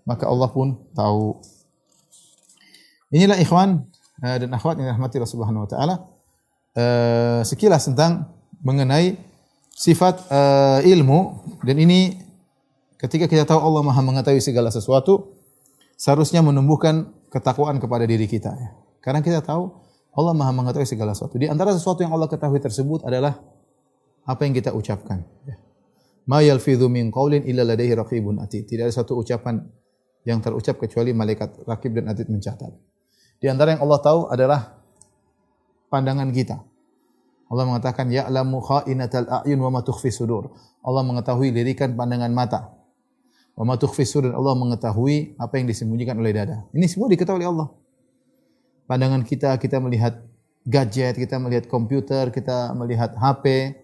maka 0.04 0.28
Allah 0.28 0.52
pun 0.52 0.76
tahu. 0.92 1.40
Inilah 3.16 3.40
ikhwan 3.40 3.88
eh, 4.20 4.38
dan 4.44 4.52
akhwat 4.52 4.76
yang 4.76 4.92
dirahmati 4.92 5.16
Allah 5.16 5.32
Subhanahu 5.32 5.64
wa 5.64 5.70
taala 5.70 5.96
eh, 6.76 7.42
sekilas 7.48 7.88
tentang 7.88 8.36
mengenai 8.60 9.16
sifat 9.72 10.28
eh, 10.28 10.92
ilmu 10.92 11.48
dan 11.64 11.80
ini 11.80 12.20
ketika 13.00 13.32
kita 13.32 13.48
tahu 13.48 13.64
Allah 13.64 13.80
Maha 13.80 14.04
mengetahui 14.04 14.44
segala 14.44 14.76
sesuatu, 14.76 15.32
seharusnya 15.96 16.44
menumbuhkan 16.44 17.16
ketakwaan 17.32 17.80
kepada 17.80 18.04
diri 18.04 18.28
kita 18.28 18.52
ya. 18.52 18.70
Karena 19.00 19.24
kita 19.24 19.40
tahu 19.40 19.72
Allah 20.16 20.36
Maha 20.36 20.52
mengetahui 20.52 20.88
segala 20.88 21.16
sesuatu. 21.16 21.40
Di 21.40 21.48
antara 21.48 21.72
sesuatu 21.72 22.04
yang 22.04 22.12
Allah 22.12 22.28
ketahui 22.28 22.60
tersebut 22.60 23.08
adalah 23.08 23.40
apa 24.26 24.42
yang 24.44 24.54
kita 24.58 24.74
ucapkan. 24.74 25.22
Ya. 25.46 25.56
Ma 26.26 26.42
yalfidhu 26.42 26.90
min 26.90 27.14
qawlin 27.14 27.46
illa 27.46 27.62
ladaihi 27.62 27.94
raqibun 27.94 28.42
atid. 28.42 28.66
Tidak 28.66 28.90
ada 28.90 28.94
satu 28.94 29.22
ucapan 29.22 29.62
yang 30.26 30.42
terucap 30.42 30.82
kecuali 30.82 31.14
malaikat 31.14 31.64
rakib 31.70 31.94
dan 31.94 32.10
atid 32.10 32.28
mencatat. 32.34 32.74
Di 33.38 33.46
antara 33.46 33.78
yang 33.78 33.86
Allah 33.86 34.00
tahu 34.02 34.20
adalah 34.34 34.82
pandangan 35.94 36.34
kita. 36.34 36.58
Allah 37.46 37.66
mengatakan 37.70 38.10
ya'lamu 38.10 38.58
kha'inatal 38.58 39.46
a'yun 39.46 39.62
wa 39.62 39.70
ma 39.70 39.82
tukhfi 39.86 40.10
sudur. 40.10 40.50
Allah 40.82 41.06
mengetahui 41.06 41.54
lirikan 41.54 41.94
pandangan 41.94 42.34
mata. 42.34 42.74
Wa 43.54 43.62
ma 43.62 43.78
tukhfi 43.78 44.02
sudur 44.02 44.34
Allah 44.34 44.58
mengetahui 44.58 45.38
apa 45.38 45.62
yang 45.62 45.70
disembunyikan 45.70 46.18
oleh 46.18 46.34
dada. 46.34 46.66
Ini 46.74 46.90
semua 46.90 47.06
diketahui 47.06 47.46
oleh 47.46 47.50
Allah. 47.54 47.70
Pandangan 48.90 49.22
kita 49.22 49.62
kita 49.62 49.78
melihat 49.78 50.26
gadget, 50.66 51.22
kita 51.22 51.38
melihat 51.38 51.70
komputer, 51.70 52.34
kita 52.34 52.74
melihat 52.74 53.14
HP, 53.14 53.78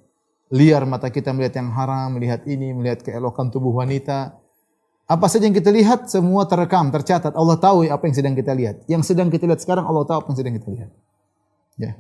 liar 0.52 0.84
mata 0.84 1.08
kita 1.08 1.32
melihat 1.32 1.64
yang 1.64 1.72
haram, 1.72 2.20
melihat 2.20 2.44
ini, 2.44 2.76
melihat 2.76 3.02
keelokan 3.02 3.50
tubuh 3.50 3.72
wanita. 3.72 4.36
Apa 5.08 5.28
saja 5.28 5.48
yang 5.48 5.56
kita 5.56 5.72
lihat 5.72 6.08
semua 6.08 6.48
terekam, 6.48 6.92
tercatat. 6.92 7.36
Allah 7.36 7.58
tahu 7.60 7.88
apa 7.88 8.04
yang 8.08 8.16
sedang 8.16 8.36
kita 8.36 8.52
lihat. 8.56 8.84
Yang 8.88 9.12
sedang 9.12 9.28
kita 9.32 9.48
lihat 9.48 9.60
sekarang 9.64 9.88
Allah 9.88 10.04
tahu 10.08 10.18
apa 10.24 10.28
yang 10.32 10.40
sedang 10.40 10.56
kita 10.56 10.70
lihat. 10.72 10.92
Ya. 11.80 11.92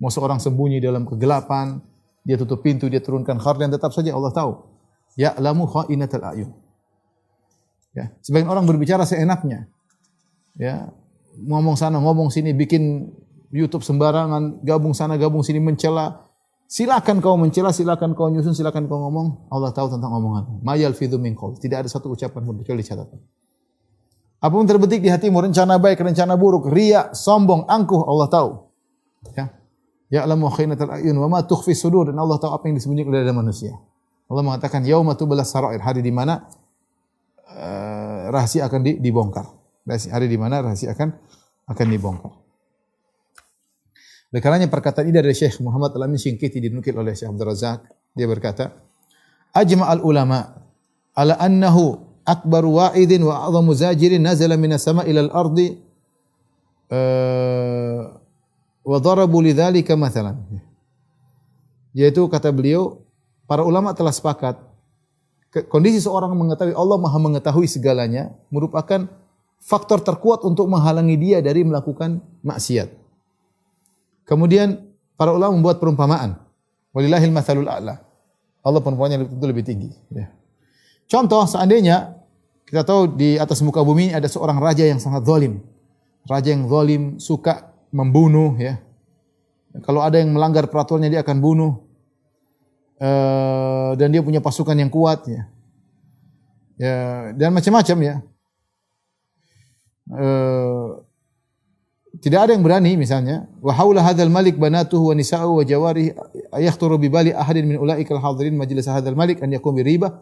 Mau 0.00 0.08
seorang 0.08 0.40
sembunyi 0.40 0.80
dalam 0.80 1.04
kegelapan, 1.04 1.82
dia 2.24 2.40
tutup 2.40 2.64
pintu, 2.64 2.88
dia 2.88 3.04
turunkan 3.04 3.36
khardan, 3.36 3.68
tetap 3.68 3.92
saja 3.92 4.16
Allah 4.16 4.32
tahu. 4.32 4.52
Ya 5.18 5.34
lamu 5.36 5.66
kha'inatul 5.68 6.24
ayun. 6.24 6.50
Ya, 7.90 8.14
sebagian 8.22 8.46
orang 8.46 8.70
berbicara 8.70 9.02
seenaknya. 9.02 9.66
Ya, 10.54 10.94
ngomong 11.42 11.74
sana, 11.74 11.98
ngomong 11.98 12.30
sini, 12.30 12.54
bikin 12.54 13.10
YouTube 13.50 13.82
sembarangan, 13.82 14.62
gabung 14.62 14.94
sana, 14.94 15.18
gabung 15.18 15.42
sini 15.42 15.58
mencela, 15.58 16.29
Silakan 16.70 17.18
kau 17.18 17.34
mencela, 17.34 17.74
silakan 17.74 18.14
kau 18.14 18.30
nyusun, 18.30 18.54
silakan 18.54 18.86
kau 18.86 19.02
ngomong. 19.02 19.50
Allah 19.50 19.74
tahu 19.74 19.90
tentang 19.90 20.14
omongan. 20.14 20.62
Mayal 20.62 20.94
fidu 20.94 21.18
min 21.18 21.34
Tidak 21.34 21.74
ada 21.82 21.90
satu 21.90 22.14
ucapan 22.14 22.46
pun 22.46 22.62
kecuali 22.62 22.86
catatan. 22.86 23.18
Apa 24.38 24.54
pun 24.54 24.70
terbetik 24.70 25.02
di 25.02 25.10
hatimu, 25.10 25.50
rencana 25.50 25.82
baik, 25.82 25.98
rencana 25.98 26.38
buruk, 26.38 26.70
ria, 26.70 27.10
sombong, 27.10 27.66
angkuh, 27.66 28.06
Allah 28.06 28.28
tahu. 28.30 28.50
Ya. 29.34 29.50
Ya'lamu 30.10 30.46
khinatal 30.50 30.94
ayun 30.94 31.18
wa 31.18 31.26
ma 31.26 31.38
tukhfi 31.42 31.74
sudur 31.74 32.10
dan 32.10 32.18
Allah 32.18 32.38
tahu 32.38 32.54
apa 32.54 32.66
yang 32.70 32.78
disembunyikan 32.78 33.14
oleh 33.14 33.34
manusia. 33.34 33.74
Allah 34.30 34.42
mengatakan 34.46 34.86
yauma 34.86 35.18
tubalas 35.18 35.50
sarair, 35.50 35.82
hari 35.82 36.06
di 36.06 36.14
mana 36.14 36.46
uh, 37.50 38.30
rahasia 38.30 38.70
akan 38.70 39.02
dibongkar. 39.02 39.46
Hari 39.86 40.26
di 40.30 40.38
mana 40.38 40.62
rahasia 40.62 40.94
akan 40.94 41.14
akan 41.66 41.86
dibongkar. 41.90 42.39
Oleh 44.30 44.38
karenanya 44.38 44.70
perkataan 44.70 45.10
ini 45.10 45.18
dari 45.18 45.34
Syekh 45.34 45.58
Muhammad 45.58 45.90
Al-Amin 45.98 46.14
Syingkiti 46.14 46.62
dinukil 46.62 46.94
oleh 46.94 47.18
Syekh 47.18 47.34
Abdul 47.34 47.50
Razak. 47.50 47.82
Dia 48.14 48.30
berkata, 48.30 48.70
Ajma 49.50 49.90
al-ulama 49.90 50.54
ala 51.18 51.34
annahu 51.42 51.98
akbar 52.22 52.62
wa'idin 52.62 53.26
wa 53.26 53.42
a'zamu 53.42 53.74
zajirin 53.74 54.22
nazala 54.22 54.54
minas 54.54 54.86
sama 54.86 55.02
al-ardi 55.02 55.82
uh, 56.94 58.06
wa 58.86 58.98
darabu 59.02 59.42
lidzalika 59.42 59.98
mathalan. 59.98 60.38
Yaitu 61.90 62.22
kata 62.30 62.54
beliau, 62.54 63.02
para 63.50 63.66
ulama 63.66 63.90
telah 63.98 64.14
sepakat 64.14 64.62
kondisi 65.66 65.98
seorang 65.98 66.30
mengetahui 66.38 66.78
Allah 66.78 66.98
Maha 67.02 67.18
mengetahui 67.18 67.66
segalanya 67.66 68.30
merupakan 68.54 69.10
faktor 69.58 69.98
terkuat 70.06 70.46
untuk 70.46 70.70
menghalangi 70.70 71.18
dia 71.18 71.42
dari 71.42 71.66
melakukan 71.66 72.22
maksiat. 72.46 72.99
Kemudian 74.30 74.78
para 75.18 75.34
ulama 75.34 75.58
membuat 75.58 75.82
perumpamaan. 75.82 76.38
Walillahil 76.94 77.34
mathalul 77.34 77.66
a'la. 77.66 77.98
Allah 78.62 78.78
perumpamaannya 78.78 79.26
tentu 79.26 79.46
lebih 79.50 79.66
tinggi. 79.66 79.90
Ya. 80.14 80.30
Contoh 81.10 81.42
seandainya 81.50 82.14
kita 82.62 82.86
tahu 82.86 83.18
di 83.18 83.34
atas 83.34 83.58
muka 83.66 83.82
bumi 83.82 84.14
ada 84.14 84.30
seorang 84.30 84.62
raja 84.62 84.86
yang 84.86 85.02
sangat 85.02 85.26
zalim. 85.26 85.58
Raja 86.30 86.54
yang 86.54 86.70
zalim 86.70 87.18
suka 87.18 87.74
membunuh 87.90 88.54
ya. 88.54 88.78
Kalau 89.82 89.98
ada 89.98 90.22
yang 90.22 90.30
melanggar 90.30 90.70
peraturannya 90.70 91.10
dia 91.10 91.26
akan 91.26 91.38
bunuh. 91.42 91.74
Uh, 93.00 93.96
dan 93.98 94.12
dia 94.12 94.22
punya 94.22 94.38
pasukan 94.38 94.76
yang 94.76 94.92
kuat 94.92 95.26
ya. 95.26 95.42
Ya, 96.78 96.96
dan 97.34 97.50
macam-macam 97.50 97.98
ya. 97.98 98.14
Uh, 100.10 100.99
tidak 102.20 102.48
ada 102.48 102.52
yang 102.52 102.64
berani 102.64 103.00
misalnya 103.00 103.48
wa 103.64 103.72
haula 103.72 104.04
hadzal 104.04 104.28
malik 104.28 104.60
banatuhu 104.60 105.10
wa 105.10 105.14
nisa'u 105.16 105.60
wa 105.60 105.64
jawari 105.64 106.12
ayakhturu 106.52 107.00
bi 107.00 107.08
bali 107.08 107.32
ahadin 107.32 107.64
min 107.64 107.76
ulaikal 107.80 108.20
hadirin 108.20 108.56
majlis 108.60 108.84
hadzal 108.84 109.16
malik 109.16 109.40
an 109.40 109.48
yakum 109.48 109.72
bi 109.72 109.80
riba 109.80 110.20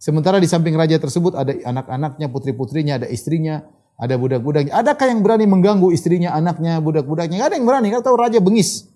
sementara 0.00 0.40
di 0.40 0.48
samping 0.48 0.72
raja 0.72 0.96
tersebut 0.96 1.36
ada 1.36 1.52
anak-anaknya 1.52 2.32
putri-putrinya 2.32 3.00
ada 3.00 3.06
istrinya 3.12 3.60
ada 3.94 4.18
budak-budaknya. 4.18 4.74
Adakah 4.74 5.06
yang 5.06 5.20
berani 5.22 5.46
mengganggu 5.46 5.94
istrinya 5.94 6.34
anaknya 6.34 6.82
budak-budaknya? 6.82 7.46
Ada 7.46 7.54
yang 7.58 7.66
berani 7.66 7.94
kalau 7.94 8.02
tahu 8.02 8.16
raja 8.18 8.38
bengis. 8.42 8.90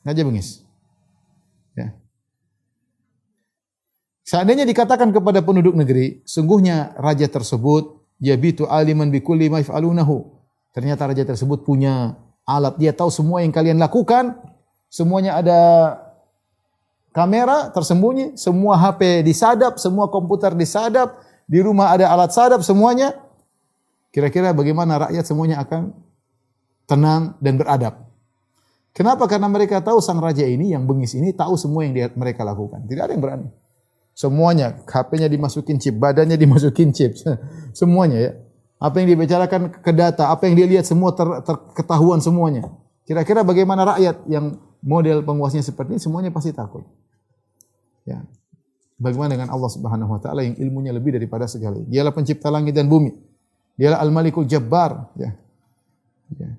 Raja 0.00 0.24
bengis. 0.24 0.64
Ya. 1.76 1.92
Seandainya 4.24 4.64
dikatakan 4.64 5.12
kepada 5.12 5.44
penduduk 5.44 5.76
negeri, 5.76 6.24
sungguhnya 6.24 6.96
raja 6.96 7.28
tersebut 7.28 8.00
yabitu 8.22 8.64
aliman 8.64 9.12
bi 9.12 9.20
kulli 9.20 9.52
ma 9.52 9.60
yaf'alunahu 9.60 10.41
Ternyata 10.72 11.08
raja 11.08 11.24
tersebut 11.24 11.64
punya 11.64 12.16
alat. 12.48 12.76
Dia 12.80 12.96
tahu 12.96 13.12
semua 13.12 13.44
yang 13.44 13.52
kalian 13.52 13.76
lakukan. 13.76 14.40
Semuanya 14.88 15.36
ada 15.36 15.60
kamera 17.12 17.68
tersembunyi. 17.72 18.40
Semua 18.40 18.80
HP 18.80 19.24
disadap. 19.24 19.76
Semua 19.76 20.08
komputer 20.08 20.56
disadap. 20.56 21.20
Di 21.44 21.60
rumah 21.60 21.92
ada 21.92 22.08
alat 22.08 22.32
sadap 22.32 22.64
semuanya. 22.64 23.12
Kira-kira 24.12 24.52
bagaimana 24.52 25.08
rakyat 25.08 25.24
semuanya 25.24 25.60
akan 25.64 25.92
tenang 26.88 27.36
dan 27.40 27.56
beradab. 27.56 27.94
Kenapa? 28.92 29.24
Karena 29.24 29.48
mereka 29.48 29.80
tahu 29.80 30.04
sang 30.04 30.20
raja 30.20 30.44
ini 30.44 30.76
yang 30.76 30.84
bengis 30.84 31.16
ini 31.16 31.32
tahu 31.32 31.56
semua 31.56 31.88
yang 31.88 31.96
mereka 32.12 32.44
lakukan. 32.44 32.84
Tidak 32.84 33.02
ada 33.08 33.12
yang 33.16 33.24
berani. 33.24 33.48
Semuanya, 34.12 34.76
HP-nya 34.84 35.32
dimasukin 35.32 35.80
chip, 35.80 35.96
badannya 35.96 36.36
dimasukin 36.44 36.92
chip. 36.92 37.16
Semuanya 37.72 38.18
ya. 38.20 38.32
Apa 38.82 38.98
yang 38.98 39.14
dibicarakan 39.14 39.70
ke 39.78 39.92
data, 39.94 40.34
apa 40.34 40.50
yang 40.50 40.58
dia 40.58 40.66
lihat 40.66 40.82
semua 40.82 41.14
ter, 41.14 41.22
terketahuan 41.46 42.18
semuanya. 42.18 42.66
Kira-kira 43.06 43.46
bagaimana 43.46 43.86
rakyat 43.94 44.26
yang 44.26 44.58
model 44.82 45.22
penguasanya 45.22 45.62
seperti 45.62 45.94
ini 45.94 46.00
semuanya 46.02 46.34
pasti 46.34 46.50
takut. 46.50 46.82
Ya. 48.02 48.26
Bagaimana 48.98 49.38
dengan 49.38 49.54
Allah 49.54 49.70
Subhanahu 49.70 50.10
wa 50.10 50.20
taala 50.22 50.42
yang 50.42 50.58
ilmunya 50.58 50.90
lebih 50.90 51.14
daripada 51.14 51.46
segala. 51.46 51.78
Dialah 51.78 52.10
pencipta 52.10 52.50
langit 52.50 52.74
dan 52.74 52.90
bumi. 52.90 53.14
Dialah 53.78 54.02
Al-Malikul 54.02 54.50
Jabbar, 54.50 55.14
ya. 55.14 55.30
ya. 56.38 56.50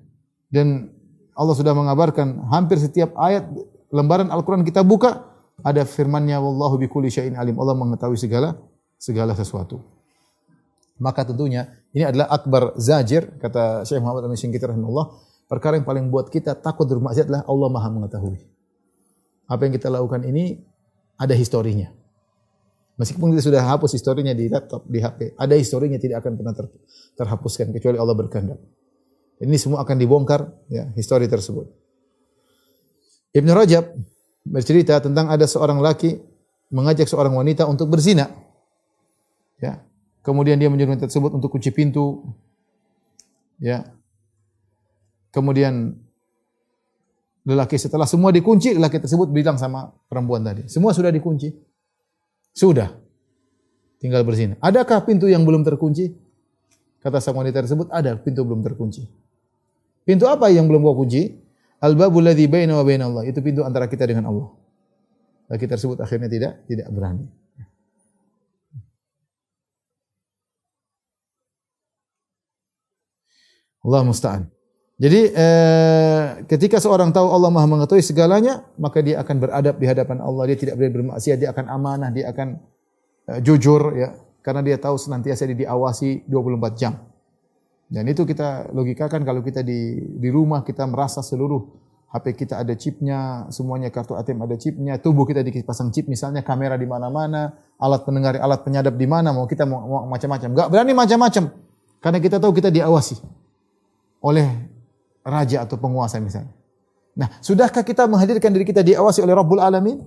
Dan 0.48 0.88
Allah 1.36 1.54
sudah 1.56 1.76
mengabarkan 1.76 2.48
hampir 2.48 2.80
setiap 2.80 3.12
ayat 3.20 3.44
lembaran 3.92 4.32
Al-Qur'an 4.32 4.64
kita 4.64 4.80
buka 4.80 5.28
ada 5.60 5.84
firman-Nya 5.84 6.40
wallahu 6.40 6.80
bikulli 6.80 7.12
syai'in 7.12 7.36
alim. 7.36 7.60
Allah 7.60 7.76
mengetahui 7.76 8.16
segala 8.16 8.56
segala 8.96 9.36
sesuatu. 9.36 9.80
Maka 10.96 11.26
tentunya 11.26 11.83
ini 11.94 12.02
adalah 12.02 12.26
akbar 12.26 12.74
zajir 12.74 13.38
kata 13.38 13.86
Syekh 13.86 14.02
Muhammad 14.02 14.26
Amin 14.26 14.34
Syingkiti 14.34 14.66
rahimahullah. 14.66 15.14
Perkara 15.46 15.78
yang 15.78 15.86
paling 15.86 16.10
buat 16.10 16.26
kita 16.26 16.58
takut 16.58 16.90
bermaksiat 16.90 17.30
adalah 17.30 17.46
Allah 17.46 17.68
Maha 17.70 17.88
mengetahui. 17.94 18.42
Apa 19.46 19.70
yang 19.70 19.72
kita 19.78 19.94
lakukan 19.94 20.26
ini 20.26 20.58
ada 21.14 21.38
historinya. 21.38 21.94
Meskipun 22.98 23.30
kita 23.30 23.46
sudah 23.46 23.62
hapus 23.62 23.94
historinya 23.94 24.34
di 24.34 24.50
laptop, 24.50 24.86
di 24.90 24.98
HP, 24.98 25.38
ada 25.38 25.54
historinya 25.54 25.98
tidak 25.98 26.22
akan 26.22 26.32
pernah 26.34 26.54
ter, 26.54 26.66
terhapuskan 27.14 27.70
kecuali 27.70 27.98
Allah 27.98 28.14
berkehendak. 28.18 28.58
Ini 29.38 29.54
semua 29.58 29.82
akan 29.86 29.94
dibongkar 29.94 30.50
ya 30.70 30.90
histori 30.98 31.30
tersebut. 31.30 31.70
Ibnu 33.34 33.50
Rajab 33.50 33.86
bercerita 34.46 34.98
tentang 34.98 35.30
ada 35.30 35.46
seorang 35.46 35.78
laki 35.78 36.18
mengajak 36.74 37.06
seorang 37.06 37.34
wanita 37.34 37.66
untuk 37.66 37.90
berzina. 37.90 38.30
Ya, 39.62 39.82
Kemudian 40.24 40.56
dia 40.56 40.72
menyuruh 40.72 40.96
tersebut 40.96 41.36
untuk 41.36 41.52
kunci 41.52 41.68
pintu. 41.68 42.24
Ya. 43.60 43.92
Kemudian 45.28 46.00
lelaki 47.44 47.76
setelah 47.76 48.08
semua 48.08 48.32
dikunci, 48.32 48.72
lelaki 48.72 49.04
tersebut 49.04 49.28
bilang 49.28 49.60
sama 49.60 49.92
perempuan 50.08 50.40
tadi, 50.40 50.64
semua 50.64 50.96
sudah 50.96 51.12
dikunci. 51.12 51.52
Sudah. 52.56 52.88
Tinggal 54.00 54.24
berzina. 54.24 54.56
Adakah 54.64 55.04
pintu 55.04 55.28
yang 55.28 55.44
belum 55.44 55.60
terkunci? 55.60 56.16
Kata 57.04 57.20
sang 57.20 57.36
wanita 57.36 57.60
tersebut, 57.60 57.92
ada 57.92 58.16
pintu 58.16 58.48
belum 58.48 58.64
terkunci. 58.64 59.04
Pintu 60.08 60.24
apa 60.24 60.48
yang 60.48 60.64
belum 60.64 60.80
kau 60.88 61.04
kunci? 61.04 61.36
Al-babul 61.84 62.24
ladzi 62.24 62.48
baina 62.48 62.80
wa 62.80 62.84
baina 62.84 63.12
Allah. 63.12 63.28
Itu 63.28 63.44
pintu 63.44 63.60
antara 63.60 63.92
kita 63.92 64.08
dengan 64.08 64.32
Allah. 64.32 64.48
Laki 65.52 65.68
tersebut 65.68 66.00
akhirnya 66.00 66.32
tidak 66.32 66.64
tidak 66.64 66.88
berani. 66.88 67.28
Allah 73.84 74.00
musta'an. 74.02 74.48
Jadi 74.94 75.20
eh, 75.34 76.24
ketika 76.46 76.78
seorang 76.78 77.10
tahu 77.10 77.26
Allah 77.26 77.50
Maha 77.50 77.66
mengetahui 77.66 78.00
segalanya, 78.00 78.62
maka 78.78 79.02
dia 79.02 79.18
akan 79.20 79.36
beradab 79.42 79.74
di 79.76 79.86
hadapan 79.90 80.22
Allah. 80.22 80.54
Dia 80.54 80.58
tidak 80.58 80.74
boleh 80.78 80.92
bermaksiat, 81.02 81.36
dia 81.42 81.50
akan 81.50 81.66
amanah, 81.66 82.10
dia 82.14 82.30
akan 82.30 82.48
eh, 83.28 83.38
jujur 83.42 83.82
ya, 83.98 84.14
karena 84.40 84.62
dia 84.62 84.78
tahu 84.78 84.94
senantiasa 84.94 85.50
dia 85.50 85.66
diawasi 85.66 86.30
24 86.30 86.80
jam. 86.80 86.94
Dan 87.90 88.06
itu 88.06 88.22
kita 88.22 88.70
logikakan 88.70 89.26
kalau 89.26 89.42
kita 89.42 89.66
di 89.66 89.98
di 89.98 90.28
rumah 90.30 90.62
kita 90.62 90.86
merasa 90.86 91.20
seluruh 91.26 91.82
HP 92.14 92.46
kita 92.46 92.62
ada 92.62 92.78
chipnya, 92.78 93.50
semuanya 93.50 93.90
kartu 93.90 94.14
ATM 94.14 94.46
ada 94.46 94.54
chipnya, 94.54 95.02
tubuh 95.02 95.26
kita 95.26 95.42
dipasang 95.42 95.90
chip 95.90 96.06
misalnya 96.06 96.46
kamera 96.46 96.78
di 96.78 96.86
mana-mana, 96.86 97.50
alat 97.82 98.06
pendengar, 98.06 98.38
alat 98.38 98.62
penyadap 98.62 98.94
di 98.94 99.10
mana, 99.10 99.34
mau 99.34 99.50
kita 99.50 99.66
mau, 99.66 99.82
mau 99.82 100.06
macam-macam. 100.06 100.54
Enggak 100.54 100.68
berani 100.70 100.94
macam-macam. 100.94 101.50
Karena 101.98 102.18
kita 102.22 102.38
tahu 102.38 102.54
kita 102.54 102.70
diawasi 102.70 103.43
oleh 104.24 104.48
raja 105.20 105.68
atau 105.68 105.76
penguasa 105.76 106.16
misalnya. 106.16 106.52
Nah, 107.14 107.28
sudahkah 107.44 107.84
kita 107.84 108.08
menghadirkan 108.08 108.50
diri 108.50 108.64
kita 108.66 108.80
diawasi 108.80 109.20
oleh 109.20 109.36
Rabbul 109.36 109.60
Alamin? 109.60 110.00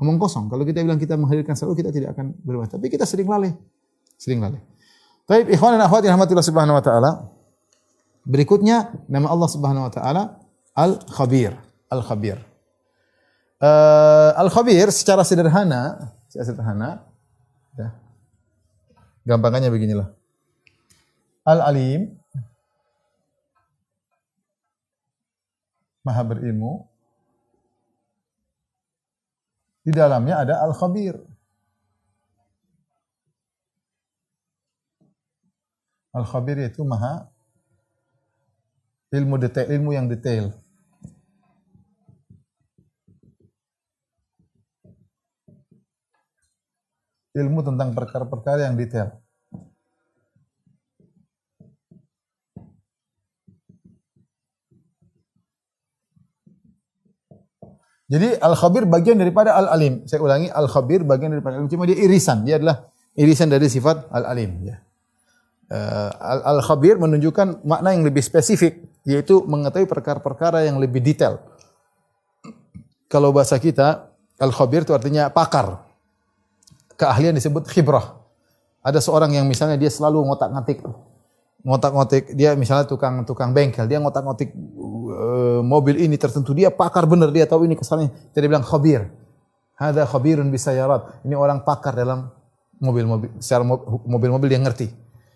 Ngomong 0.00 0.16
kosong. 0.18 0.50
Kalau 0.50 0.64
kita 0.66 0.82
bilang 0.82 0.98
kita 0.98 1.14
menghadirkan 1.14 1.54
selalu, 1.54 1.84
kita 1.84 1.90
tidak 1.94 2.16
akan 2.16 2.34
berubah. 2.42 2.66
Tapi 2.70 2.90
kita 2.90 3.06
sering 3.06 3.26
lalai. 3.30 3.54
Sering 4.18 4.42
lalai. 4.42 4.62
Baik, 5.30 5.52
ikhwan 5.54 5.78
dan 5.78 5.84
akhwat 5.86 6.02
rahmatillah 6.06 6.46
subhanahu 6.46 6.78
wa 6.78 6.82
ta'ala. 6.82 7.10
Berikutnya, 8.26 8.94
nama 9.06 9.30
Allah 9.30 9.48
subhanahu 9.50 9.86
wa 9.86 9.92
ta'ala, 9.92 10.22
Al-Khabir. 10.74 11.54
Al-Khabir. 11.90 12.38
Uh, 13.58 14.34
Al-Khabir 14.38 14.90
secara 14.94 15.26
sederhana, 15.26 16.14
secara 16.30 16.44
sederhana, 16.46 16.90
ya, 17.74 17.94
gampangannya 19.26 19.70
beginilah. 19.70 20.14
Al-Alim, 21.42 22.17
maha 26.08 26.24
berilmu. 26.24 26.88
Di 29.84 29.92
dalamnya 29.92 30.40
ada 30.40 30.64
Al-Khabir. 30.64 31.20
Al-Khabir 36.16 36.56
itu 36.64 36.80
maha 36.88 37.28
ilmu 39.12 39.36
detail, 39.36 39.68
ilmu 39.68 39.90
yang 39.92 40.08
detail. 40.08 40.56
Ilmu 47.36 47.60
tentang 47.62 47.92
perkara-perkara 47.92 48.66
yang 48.66 48.74
detail. 48.74 49.27
Jadi 58.08 58.40
al-khabir 58.40 58.88
bagian 58.88 59.20
daripada 59.20 59.52
al-alim. 59.52 60.08
Saya 60.08 60.24
ulangi, 60.24 60.48
al-khabir 60.48 61.04
bagian 61.04 61.28
daripada 61.28 61.60
al-alim. 61.60 61.68
Cuma 61.68 61.84
dia 61.84 62.00
irisan. 62.00 62.40
Dia 62.40 62.56
adalah 62.56 62.88
irisan 63.12 63.52
dari 63.52 63.68
sifat 63.68 64.08
al-alim. 64.08 64.64
Ya. 64.64 64.80
Uh, 65.68 66.08
al-khabir 66.56 66.96
menunjukkan 66.96 67.60
makna 67.68 67.92
yang 67.92 68.08
lebih 68.08 68.24
spesifik, 68.24 68.80
yaitu 69.04 69.44
mengetahui 69.44 69.84
perkara-perkara 69.84 70.64
yang 70.64 70.80
lebih 70.80 71.04
detail. 71.04 71.36
Kalau 73.12 73.28
bahasa 73.28 73.60
kita, 73.60 74.08
al-khabir 74.40 74.88
itu 74.88 74.96
artinya 74.96 75.28
pakar. 75.28 75.84
Keahlian 76.96 77.36
disebut 77.36 77.68
khibrah. 77.68 78.16
Ada 78.80 79.04
seorang 79.04 79.36
yang 79.36 79.44
misalnya 79.44 79.76
dia 79.76 79.92
selalu 79.92 80.24
ngotak-ngatik 80.24 80.80
ngotak-ngotik 81.68 82.32
dia 82.32 82.56
misalnya 82.56 82.88
tukang 82.88 83.28
tukang 83.28 83.52
bengkel 83.52 83.84
dia 83.84 84.00
ngotak-ngotik 84.00 84.56
uh, 85.12 85.60
mobil 85.60 86.00
ini 86.00 86.16
tertentu 86.16 86.56
dia 86.56 86.72
pakar 86.72 87.04
benar 87.04 87.28
dia 87.28 87.44
tahu 87.44 87.68
ini 87.68 87.76
kesannya. 87.76 88.08
Jadi 88.32 88.44
bilang 88.48 88.64
khabir. 88.64 89.04
Ada 89.78 90.08
khabirun 90.08 90.48
bisayarat 90.48 91.22
ini 91.28 91.36
orang 91.36 91.62
pakar 91.62 91.94
dalam 91.94 92.32
mobil-mobil 92.80 93.36
secara 93.38 93.62
mobil-mobil 94.08 94.48
dia 94.48 94.58
ngerti. 94.58 94.88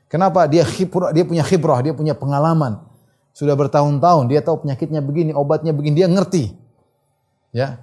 Kenapa? 0.08 0.48
Dia 0.48 0.64
khibrah 0.64 1.12
dia 1.12 1.22
punya 1.28 1.44
khibrah 1.44 1.78
dia 1.84 1.92
punya 1.92 2.16
pengalaman. 2.16 2.80
Sudah 3.36 3.52
bertahun-tahun 3.52 4.24
dia 4.32 4.40
tahu 4.40 4.66
penyakitnya 4.66 5.04
begini 5.04 5.30
obatnya 5.36 5.76
begini 5.76 6.00
dia 6.00 6.08
ngerti. 6.08 6.56
Ya? 7.52 7.78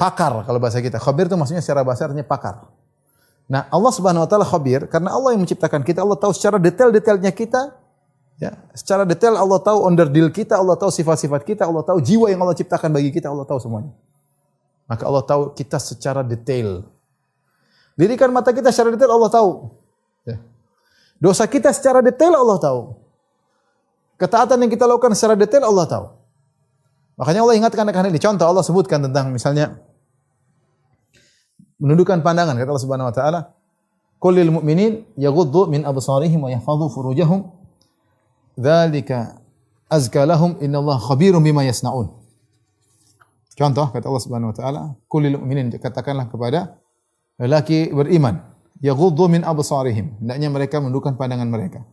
Pakar 0.00 0.42
kalau 0.48 0.58
bahasa 0.58 0.80
kita. 0.80 0.96
Khabir 0.96 1.28
itu 1.28 1.36
maksudnya 1.36 1.60
secara 1.60 1.84
bahasa 1.86 2.08
artinya 2.08 2.26
pakar 2.26 2.73
Nah, 3.44 3.68
Allah 3.68 3.92
Subhanahu 3.92 4.24
wa 4.24 4.28
taala 4.28 4.46
khabir 4.48 4.88
karena 4.88 5.12
Allah 5.12 5.36
yang 5.36 5.44
menciptakan 5.44 5.84
kita, 5.84 6.00
Allah 6.00 6.16
tahu 6.16 6.32
secara 6.32 6.56
detail-detailnya 6.56 7.32
kita. 7.32 7.76
Ya, 8.40 8.58
secara 8.74 9.06
detail 9.06 9.38
Allah 9.38 9.62
tahu 9.62 9.86
under 9.86 10.10
deal 10.10 10.26
kita, 10.32 10.58
Allah 10.58 10.74
tahu 10.74 10.90
sifat-sifat 10.90 11.46
kita, 11.46 11.62
Allah 11.68 11.86
tahu 11.86 12.02
jiwa 12.02 12.26
yang 12.32 12.42
Allah 12.42 12.56
ciptakan 12.56 12.90
bagi 12.90 13.14
kita, 13.14 13.30
Allah 13.30 13.46
tahu 13.46 13.62
semuanya. 13.62 13.94
Maka 14.90 15.06
Allah 15.06 15.22
tahu 15.22 15.42
kita 15.54 15.78
secara 15.78 16.26
detail. 16.26 16.82
Lirikan 17.94 18.34
mata 18.34 18.50
kita 18.50 18.74
secara 18.74 18.90
detail 18.90 19.12
Allah 19.14 19.30
tahu. 19.30 19.50
Ya. 20.26 20.42
Dosa 21.22 21.46
kita 21.46 21.70
secara 21.70 22.02
detail 22.02 22.34
Allah 22.34 22.58
tahu. 22.58 22.80
Ketaatan 24.18 24.66
yang 24.66 24.70
kita 24.72 24.84
lakukan 24.88 25.14
secara 25.14 25.38
detail 25.38 25.62
Allah 25.62 25.86
tahu. 25.86 26.06
Makanya 27.14 27.40
Allah 27.46 27.54
ingatkan 27.54 27.86
akan 27.86 28.10
ini. 28.10 28.18
Contoh 28.18 28.46
Allah 28.50 28.64
sebutkan 28.66 28.98
tentang 28.98 29.30
misalnya 29.30 29.78
menundukkan 31.78 32.22
pandangan 32.22 32.54
kata 32.54 32.68
Allah 32.70 32.84
Subhanahu 32.84 33.10
wa 33.10 33.16
taala 33.16 33.40
Qul 34.22 34.40
lil 34.40 34.50
mu'minin 34.56 35.04
yaghuddu 35.20 35.68
min 35.68 35.84
absarihim 35.84 36.40
wa 36.40 36.48
yahfazu 36.48 36.88
furujahum. 36.88 37.44
Dzalika 38.56 39.36
azka 39.92 40.24
lahum 40.24 40.56
innallaha 40.64 41.12
khabirum 41.12 41.44
bima 41.44 41.60
yasnaun. 41.60 42.08
Contoh 43.52 43.92
kata 43.92 44.08
Allah 44.08 44.24
Subhanahu 44.24 44.50
wa 44.50 44.56
taala 44.56 44.80
Qul 45.12 45.28
lil 45.28 45.36
mu'minin 45.36 45.68
katakanlah 45.76 46.32
kepada 46.32 46.80
lelaki 47.36 47.92
beriman 47.92 48.40
yaghuddu 48.80 49.28
min 49.28 49.44
absarihim. 49.44 50.16
Hendaknya 50.24 50.48
mereka 50.48 50.80
menundukkan 50.80 51.20
pandangan 51.20 51.50
mereka. 51.52 51.84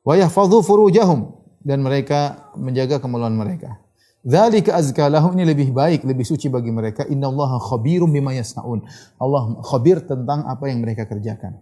Wa 0.00 0.16
yahfazu 0.16 0.64
furujahum 0.64 1.36
dan 1.60 1.84
mereka 1.84 2.48
menjaga 2.56 3.04
kemaluan 3.04 3.36
mereka 3.36 3.76
Dzalika 4.20 4.76
azka 4.76 5.08
lahum 5.08 5.32
ini 5.32 5.48
lebih 5.48 5.72
baik, 5.72 6.04
lebih 6.04 6.28
suci 6.28 6.52
bagi 6.52 6.68
mereka. 6.68 7.08
Innallaha 7.08 7.56
khabirum 7.56 8.12
bima 8.12 8.36
yasnaun. 8.36 8.84
Allah 9.16 9.42
khabir 9.64 10.04
tentang 10.04 10.44
apa 10.44 10.68
yang 10.68 10.84
mereka 10.84 11.08
kerjakan. 11.08 11.56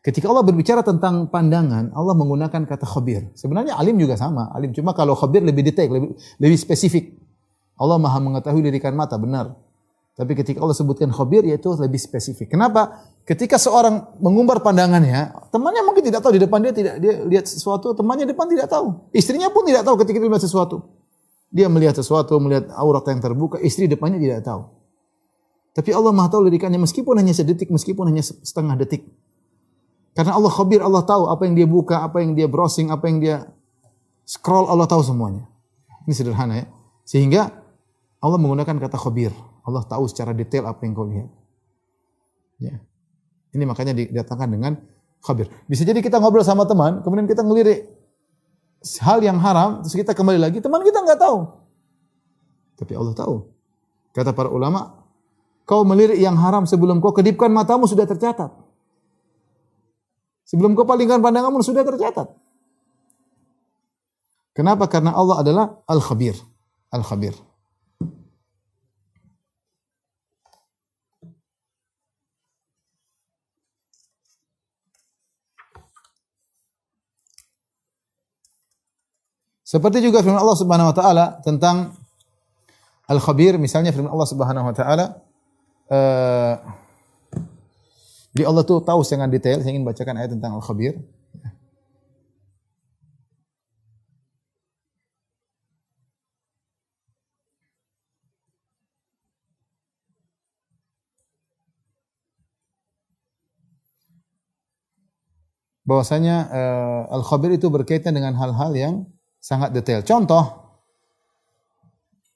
Ketika 0.00 0.28
Allah 0.32 0.44
berbicara 0.44 0.80
tentang 0.80 1.28
pandangan, 1.28 1.92
Allah 1.92 2.14
menggunakan 2.16 2.64
kata 2.68 2.84
khabir. 2.88 3.32
Sebenarnya 3.36 3.76
alim 3.76 3.96
juga 4.00 4.16
sama, 4.16 4.48
alim. 4.52 4.72
Cuma 4.72 4.92
kalau 4.92 5.16
khabir 5.16 5.44
lebih 5.44 5.60
detail, 5.60 5.92
lebih, 5.92 6.16
lebih 6.40 6.56
spesifik. 6.60 7.16
Allah 7.80 7.96
maha 7.96 8.16
mengetahui 8.20 8.60
lirikan 8.60 8.92
mata, 8.96 9.16
benar. 9.16 9.56
Tapi 10.16 10.36
ketika 10.36 10.60
Allah 10.60 10.76
sebutkan 10.76 11.08
khabir, 11.08 11.48
yaitu 11.48 11.72
lebih 11.80 11.96
spesifik. 11.96 12.52
Kenapa? 12.52 13.08
Ketika 13.24 13.56
seorang 13.56 14.20
mengumbar 14.20 14.60
pandangannya, 14.60 15.32
temannya 15.48 15.80
mungkin 15.84 16.04
tidak 16.04 16.20
tahu 16.20 16.36
di 16.36 16.42
depan 16.44 16.60
dia 16.60 16.72
tidak 16.76 16.94
dia 17.00 17.14
lihat 17.24 17.48
sesuatu, 17.48 17.96
temannya 17.96 18.28
depan 18.28 18.48
tidak 18.52 18.68
tahu. 18.68 19.00
Istrinya 19.16 19.48
pun 19.48 19.64
tidak 19.64 19.84
tahu 19.84 19.96
ketika 20.04 20.20
dia 20.20 20.28
melihat 20.28 20.44
sesuatu. 20.44 20.99
Dia 21.50 21.66
melihat 21.66 21.98
sesuatu, 21.98 22.38
melihat 22.38 22.70
aurat 22.78 23.02
yang 23.10 23.18
terbuka, 23.18 23.58
istri 23.58 23.90
depannya 23.90 24.22
tidak 24.22 24.46
tahu. 24.46 24.70
Tapi 25.74 25.90
Allah 25.94 26.10
Maha 26.10 26.30
tahu 26.34 26.46
lirikannya 26.46 26.78
meskipun 26.82 27.18
hanya 27.18 27.34
sedetik, 27.34 27.70
meskipun 27.70 28.10
hanya 28.10 28.22
setengah 28.22 28.74
detik. 28.78 29.06
Karena 30.14 30.34
Allah 30.34 30.50
khabir, 30.50 30.82
Allah 30.82 31.06
tahu 31.06 31.30
apa 31.30 31.46
yang 31.46 31.54
dia 31.54 31.66
buka, 31.66 32.02
apa 32.02 32.22
yang 32.22 32.34
dia 32.34 32.50
browsing, 32.50 32.90
apa 32.90 33.06
yang 33.06 33.22
dia 33.22 33.36
scroll, 34.26 34.66
Allah 34.66 34.86
tahu 34.90 35.02
semuanya. 35.02 35.46
Ini 36.06 36.14
sederhana 36.14 36.54
ya. 36.58 36.66
Sehingga 37.06 37.50
Allah 38.18 38.38
menggunakan 38.38 38.78
kata 38.82 38.98
khabir. 38.98 39.30
Allah 39.62 39.86
tahu 39.86 40.10
secara 40.10 40.34
detail 40.34 40.66
apa 40.66 40.82
yang 40.82 40.94
kau 40.98 41.06
lihat. 41.06 41.30
Ya. 42.58 42.82
Ini 43.54 43.64
makanya 43.66 43.94
didatangkan 43.94 44.48
dengan 44.50 44.72
khabir. 45.22 45.46
Bisa 45.70 45.86
jadi 45.86 46.02
kita 46.02 46.18
ngobrol 46.18 46.42
sama 46.42 46.66
teman, 46.66 47.02
kemudian 47.06 47.30
kita 47.30 47.46
ngelirik 47.46 47.99
hal 48.80 49.20
yang 49.20 49.36
haram, 49.40 49.84
terus 49.84 49.92
kita 49.92 50.16
kembali 50.16 50.40
lagi, 50.40 50.58
teman 50.64 50.80
kita 50.80 51.04
nggak 51.04 51.20
tahu. 51.20 51.38
Tapi 52.80 52.92
Allah 52.96 53.12
tahu. 53.12 53.34
Kata 54.16 54.32
para 54.32 54.48
ulama, 54.48 55.04
kau 55.68 55.84
melirik 55.84 56.16
yang 56.16 56.34
haram 56.40 56.64
sebelum 56.64 56.98
kau 56.98 57.12
kedipkan 57.12 57.52
matamu 57.52 57.84
sudah 57.84 58.08
tercatat. 58.08 58.48
Sebelum 60.48 60.74
kau 60.74 60.88
palingkan 60.88 61.20
pandanganmu 61.22 61.62
sudah 61.62 61.84
tercatat. 61.86 62.26
Kenapa? 64.50 64.90
Karena 64.90 65.14
Allah 65.14 65.36
adalah 65.46 65.66
Al-Khabir. 65.86 66.34
Al-Khabir. 66.90 67.38
Seperti 79.70 80.02
juga 80.02 80.18
firman 80.18 80.42
Allah 80.42 80.58
Subhanahu 80.58 80.90
wa 80.90 80.96
taala 80.98 81.26
tentang 81.46 81.94
Al-Khabir 83.06 83.54
misalnya 83.54 83.94
firman 83.94 84.10
Allah 84.10 84.26
Subhanahu 84.26 84.66
wa 84.66 84.74
taala 84.74 85.06
eh 85.86 86.54
di 88.30 88.42
Allah 88.46 88.62
tuh 88.62 88.78
tahu 88.82 89.02
dengan 89.02 89.26
detail, 89.26 89.58
saya 89.58 89.74
ingin 89.74 89.86
bacakan 89.86 90.14
ayat 90.18 90.30
tentang 90.34 90.58
Al-Khabir. 90.58 90.98
bahwasanya 105.80 106.36
uh, 106.54 107.02
al-khabir 107.18 107.50
itu 107.58 107.66
berkaitan 107.66 108.14
dengan 108.14 108.38
hal-hal 108.38 108.70
yang 108.78 108.94
sangat 109.40 109.72
detail. 109.72 110.04
Contoh 110.04 110.44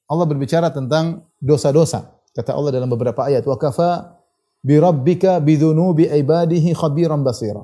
Allah 0.08 0.26
berbicara 0.26 0.72
tentang 0.72 1.22
dosa-dosa. 1.38 2.16
Kata 2.34 2.56
Allah 2.56 2.74
dalam 2.74 2.90
beberapa 2.90 3.22
ayat, 3.22 3.46
"Wa 3.46 3.54
kafa 3.54 4.18
bi 4.64 4.80
rabbika 4.80 5.38
bi 5.38 5.54
dzunubi 5.54 6.10
ibadihi 6.10 6.74
khabiran 6.74 7.22
basira." 7.22 7.62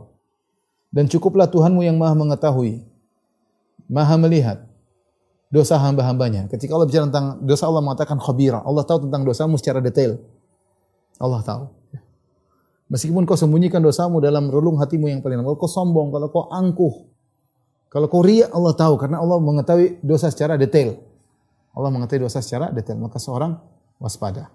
Dan 0.95 1.11
cukuplah 1.11 1.51
Tuhanmu 1.51 1.82
yang 1.82 1.99
Maha 1.99 2.14
mengetahui, 2.14 2.82
Maha 3.91 4.14
melihat 4.20 4.70
dosa 5.51 5.74
hamba-hambanya. 5.82 6.47
Ketika 6.47 6.78
Allah 6.78 6.86
bicara 6.86 7.11
tentang 7.11 7.43
dosa 7.43 7.66
Allah 7.66 7.82
mengatakan 7.82 8.22
khabira. 8.22 8.62
Allah 8.62 8.86
tahu 8.86 9.11
tentang 9.11 9.26
dosamu 9.26 9.59
secara 9.59 9.82
detail. 9.82 10.22
Allah 11.18 11.43
tahu. 11.43 11.64
Meskipun 12.91 13.22
kau 13.22 13.38
sembunyikan 13.38 13.78
dosamu 13.82 14.18
dalam 14.18 14.51
relung 14.51 14.78
hatimu 14.78 15.07
yang 15.11 15.22
paling 15.22 15.38
dalam, 15.38 15.55
kau 15.55 15.70
sombong, 15.70 16.11
kalau 16.11 16.26
kau 16.26 16.51
angkuh, 16.51 17.09
kalau 17.91 18.07
kau 18.07 18.22
ria, 18.22 18.47
Allah 18.55 18.70
tahu 18.70 18.95
karena 19.03 19.18
Allah 19.18 19.43
mengetahui 19.43 19.99
dosa 20.07 20.30
secara 20.30 20.55
detail. 20.55 20.95
Allah 21.74 21.91
mengetahui 21.91 22.22
dosa 22.22 22.38
secara 22.38 22.70
detail, 22.70 22.95
maka 23.03 23.18
seorang 23.18 23.59
waspada. 23.99 24.47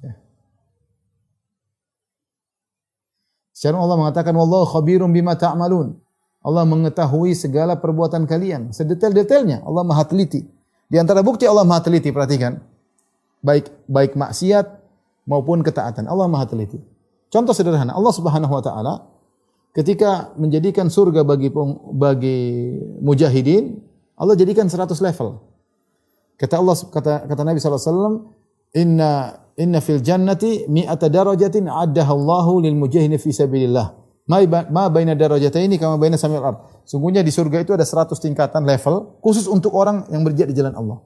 Ya. 0.00 0.16
Secara 3.52 3.76
Allah 3.76 3.96
mengatakan 4.00 4.32
wallahu 4.32 4.64
khabirum 4.72 5.12
bima 5.12 5.36
ta'malun. 5.36 6.00
Allah 6.40 6.64
mengetahui 6.64 7.36
segala 7.36 7.76
perbuatan 7.76 8.24
kalian, 8.24 8.72
sedetail-detailnya. 8.72 9.68
Allah 9.68 9.84
Maha 9.84 10.08
teliti. 10.08 10.48
Di 10.88 10.96
antara 10.96 11.20
bukti 11.20 11.44
Allah 11.44 11.68
Maha 11.68 11.84
teliti, 11.84 12.08
perhatikan. 12.08 12.56
Baik 13.44 13.68
baik 13.84 14.16
maksiat 14.16 14.64
maupun 15.28 15.60
ketaatan. 15.60 16.08
Allah 16.08 16.24
Maha 16.24 16.48
teliti. 16.48 16.80
Contoh 17.28 17.52
sederhana, 17.52 17.92
Allah 17.92 18.12
Subhanahu 18.16 18.48
wa 18.48 18.64
taala 18.64 19.17
ketika 19.78 20.34
menjadikan 20.34 20.90
surga 20.90 21.22
bagi 21.22 21.54
bagi 21.94 22.38
mujahidin, 22.98 23.78
Allah 24.18 24.34
jadikan 24.34 24.66
100 24.66 24.98
level. 24.98 25.38
Kata 26.34 26.58
Allah 26.58 26.74
kata 26.74 27.12
kata 27.30 27.42
Nabi 27.46 27.62
wasallam, 27.62 28.34
"Inna 28.74 29.38
inna 29.54 29.78
fil 29.78 30.02
jannati 30.02 30.66
mi'ata 30.66 31.06
darajatin 31.06 31.70
addaha 31.70 32.10
Allahu 32.10 32.66
lil 32.66 32.74
mujahidin 32.74 33.14
fi 33.22 33.30
sabilillah." 33.30 33.94
Ma 34.28 34.92
baina 34.92 35.16
darajataini 35.16 35.80
kama 35.80 35.96
baina 35.96 36.20
samil 36.20 36.44
ard. 36.44 36.60
Sungguhnya 36.84 37.24
di 37.24 37.32
surga 37.32 37.64
itu 37.64 37.72
ada 37.72 37.86
100 37.86 38.20
tingkatan 38.20 38.60
level 38.68 39.16
khusus 39.24 39.48
untuk 39.48 39.72
orang 39.72 40.04
yang 40.12 40.20
berjihad 40.20 40.52
di 40.52 40.56
jalan 40.58 40.76
Allah. 40.76 41.00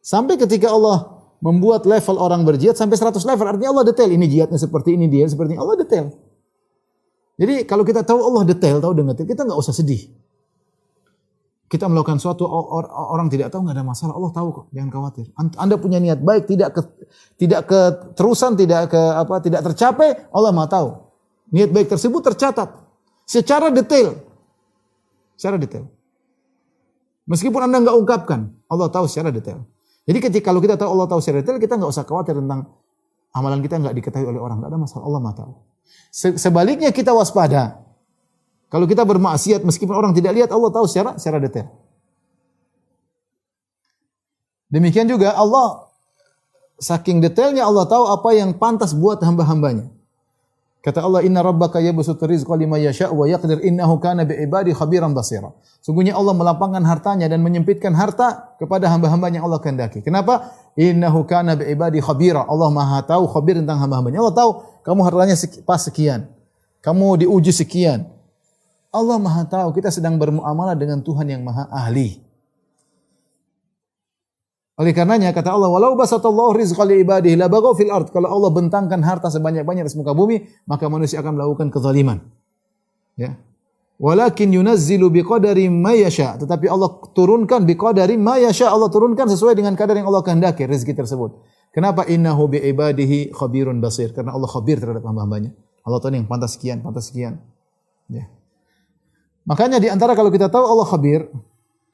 Sampai 0.00 0.40
ketika 0.40 0.72
Allah 0.72 1.20
membuat 1.44 1.84
level 1.84 2.16
orang 2.16 2.48
berjihad 2.48 2.78
sampai 2.78 2.96
100 2.96 3.28
level 3.28 3.44
artinya 3.44 3.76
Allah 3.76 3.84
detail 3.92 4.08
ini 4.08 4.24
jihadnya 4.24 4.56
seperti 4.56 4.96
ini 4.96 5.10
dia 5.10 5.28
seperti 5.28 5.52
ini 5.52 5.60
Allah 5.60 5.76
detail. 5.84 6.16
Jadi 7.40 7.64
kalau 7.64 7.82
kita 7.82 8.04
tahu 8.04 8.20
Allah 8.20 8.44
detail, 8.44 8.78
tahu 8.78 8.92
dengan 8.92 9.16
detail, 9.16 9.28
kita 9.28 9.42
nggak 9.48 9.58
usah 9.58 9.72
sedih. 9.72 10.04
Kita 11.72 11.88
melakukan 11.88 12.20
suatu 12.20 12.44
orang 12.44 13.32
tidak 13.32 13.48
tahu 13.48 13.64
nggak 13.64 13.80
ada 13.80 13.80
masalah. 13.80 14.12
Allah 14.12 14.28
tahu 14.28 14.48
kok 14.52 14.66
jangan 14.76 14.92
khawatir. 14.92 15.32
Anda 15.56 15.80
punya 15.80 16.04
niat 16.04 16.20
baik 16.20 16.44
tidak 16.44 16.76
ke, 16.76 16.84
tidak 17.40 17.64
keterusan 17.64 18.60
tidak 18.60 18.92
ke 18.92 19.00
apa 19.00 19.40
tidak 19.40 19.64
tercapai 19.72 20.28
Allah 20.36 20.52
mau 20.52 20.68
tahu. 20.68 21.00
Niat 21.48 21.72
baik 21.72 21.88
tersebut 21.88 22.20
tercatat. 22.28 22.76
Secara 23.24 23.72
detail. 23.72 24.20
Secara 25.40 25.56
detail. 25.56 25.88
Meskipun 27.24 27.64
anda 27.64 27.80
nggak 27.80 27.96
ungkapkan 27.96 28.52
Allah 28.68 28.92
tahu 28.92 29.08
secara 29.08 29.32
detail. 29.32 29.64
Jadi 30.04 30.18
ketika 30.20 30.52
kalau 30.52 30.60
kita 30.60 30.76
tahu 30.76 30.92
Allah 30.92 31.08
tahu 31.08 31.24
secara 31.24 31.40
detail 31.40 31.56
kita 31.56 31.80
nggak 31.80 31.88
usah 31.88 32.04
khawatir 32.04 32.36
tentang 32.36 32.68
amalan 33.32 33.60
kita 33.64 33.80
nggak 33.80 33.96
diketahui 33.96 34.28
oleh 34.28 34.40
orang 34.40 34.60
nggak 34.60 34.70
ada 34.70 34.80
masalah 34.80 35.04
Allah 35.08 35.20
mau 35.20 35.34
tahu 35.34 35.52
sebaliknya 36.12 36.92
kita 36.92 37.12
waspada 37.16 37.82
kalau 38.72 38.88
kita 38.88 39.04
bermaksiat 39.04 39.68
meskipun 39.68 39.92
orang 39.92 40.16
tidak 40.16 40.32
lihat 40.32 40.48
Allah 40.48 40.72
tahu 40.72 40.88
secara 40.88 41.20
secara 41.20 41.36
detail. 41.44 41.68
Demikian 44.72 45.04
juga 45.04 45.36
Allah 45.36 45.92
saking 46.80 47.20
detailnya 47.20 47.68
Allah 47.68 47.84
tahu 47.84 48.08
apa 48.08 48.32
yang 48.32 48.56
pantas 48.56 48.96
buat 48.96 49.20
hamba-hambanya. 49.20 49.92
Kata 50.82 50.98
Allah, 50.98 51.22
"Inna 51.22 51.46
rabbaka 51.46 51.78
yabsutu 51.78 52.26
rizqa 52.26 52.58
liman 52.58 52.82
yasha' 52.82 53.14
wa 53.14 53.22
yaqdir 53.22 53.62
innahu 53.62 54.02
kana 54.02 54.26
bi 54.26 54.34
ibadi 54.34 54.74
khabiran 54.74 55.14
basira." 55.14 55.54
Sungguhnya 55.78 56.18
Allah 56.18 56.34
melapangkan 56.34 56.82
hartanya 56.82 57.30
dan 57.30 57.38
menyempitkan 57.38 57.94
harta 57.94 58.58
kepada 58.58 58.90
hamba-hambanya 58.90 59.38
yang 59.38 59.46
Allah 59.46 59.62
kehendaki. 59.62 60.02
Kenapa? 60.02 60.50
Innahu 60.74 61.22
kana 61.22 61.54
bi 61.54 61.70
ibadi 61.70 62.02
khabira. 62.02 62.42
Allah 62.50 62.66
Maha 62.74 62.98
tahu 63.06 63.30
khabir 63.30 63.62
tentang 63.62 63.78
hamba-hambanya. 63.78 64.18
Allah 64.26 64.34
tahu 64.34 64.50
kamu 64.82 65.00
hartanya 65.06 65.38
pas 65.62 65.78
sekian. 65.86 66.26
Kamu 66.82 67.14
diuji 67.22 67.54
sekian. 67.54 68.10
Allah 68.90 69.22
Maha 69.22 69.46
tahu 69.46 69.70
kita 69.78 69.94
sedang 69.94 70.18
bermuamalah 70.18 70.74
dengan 70.74 70.98
Tuhan 70.98 71.30
yang 71.30 71.46
Maha 71.46 71.70
ahli. 71.70 72.18
Oleh 74.82 74.90
karenanya 74.90 75.30
kata 75.30 75.54
Allah, 75.54 75.70
"Walau 75.70 75.94
basatallahu 75.94 76.58
rizqa 76.58 76.82
li 76.82 77.06
ibadihi 77.06 77.38
la 77.38 77.46
baghaw 77.46 77.78
fil 77.78 77.94
ard." 77.94 78.10
Kalau 78.10 78.26
Allah 78.26 78.50
bentangkan 78.50 78.98
harta 79.06 79.30
sebanyak-banyaknya 79.30 79.86
di 79.86 79.94
muka 79.94 80.10
bumi, 80.10 80.42
maka 80.66 80.90
manusia 80.90 81.22
akan 81.22 81.38
melakukan 81.38 81.70
kezaliman. 81.70 82.18
Ya. 83.14 83.38
Walakin 84.02 84.50
yunazzilu 84.50 85.06
biqadari 85.14 85.70
ma 85.70 85.94
yasha. 85.94 86.34
Tetapi 86.34 86.66
Allah 86.66 86.90
turunkan 87.14 87.62
biqadari 87.62 88.18
ma 88.18 88.42
yasha. 88.42 88.74
Allah 88.74 88.90
turunkan 88.90 89.30
sesuai 89.30 89.54
dengan 89.54 89.78
kadar 89.78 89.94
yang 89.94 90.10
Allah 90.10 90.26
kehendaki 90.26 90.66
rezeki 90.66 90.98
tersebut. 90.98 91.38
Kenapa? 91.70 92.02
Innahu 92.10 92.50
bi 92.50 92.58
ibadihi 92.58 93.30
khabirun 93.30 93.78
basir. 93.78 94.10
Karena 94.10 94.34
Allah 94.34 94.50
khabir 94.50 94.82
terhadap 94.82 95.06
hamba-hambanya. 95.06 95.54
Allah 95.86 95.98
tahu 96.02 96.10
yang 96.10 96.26
pantas 96.26 96.58
sekian, 96.58 96.82
pantas 96.82 97.14
sekian. 97.14 97.38
Ya. 98.10 98.26
Makanya 99.46 99.78
di 99.78 99.86
antara 99.86 100.18
kalau 100.18 100.34
kita 100.34 100.50
tahu 100.50 100.66
Allah 100.66 100.86
khabir, 100.86 101.30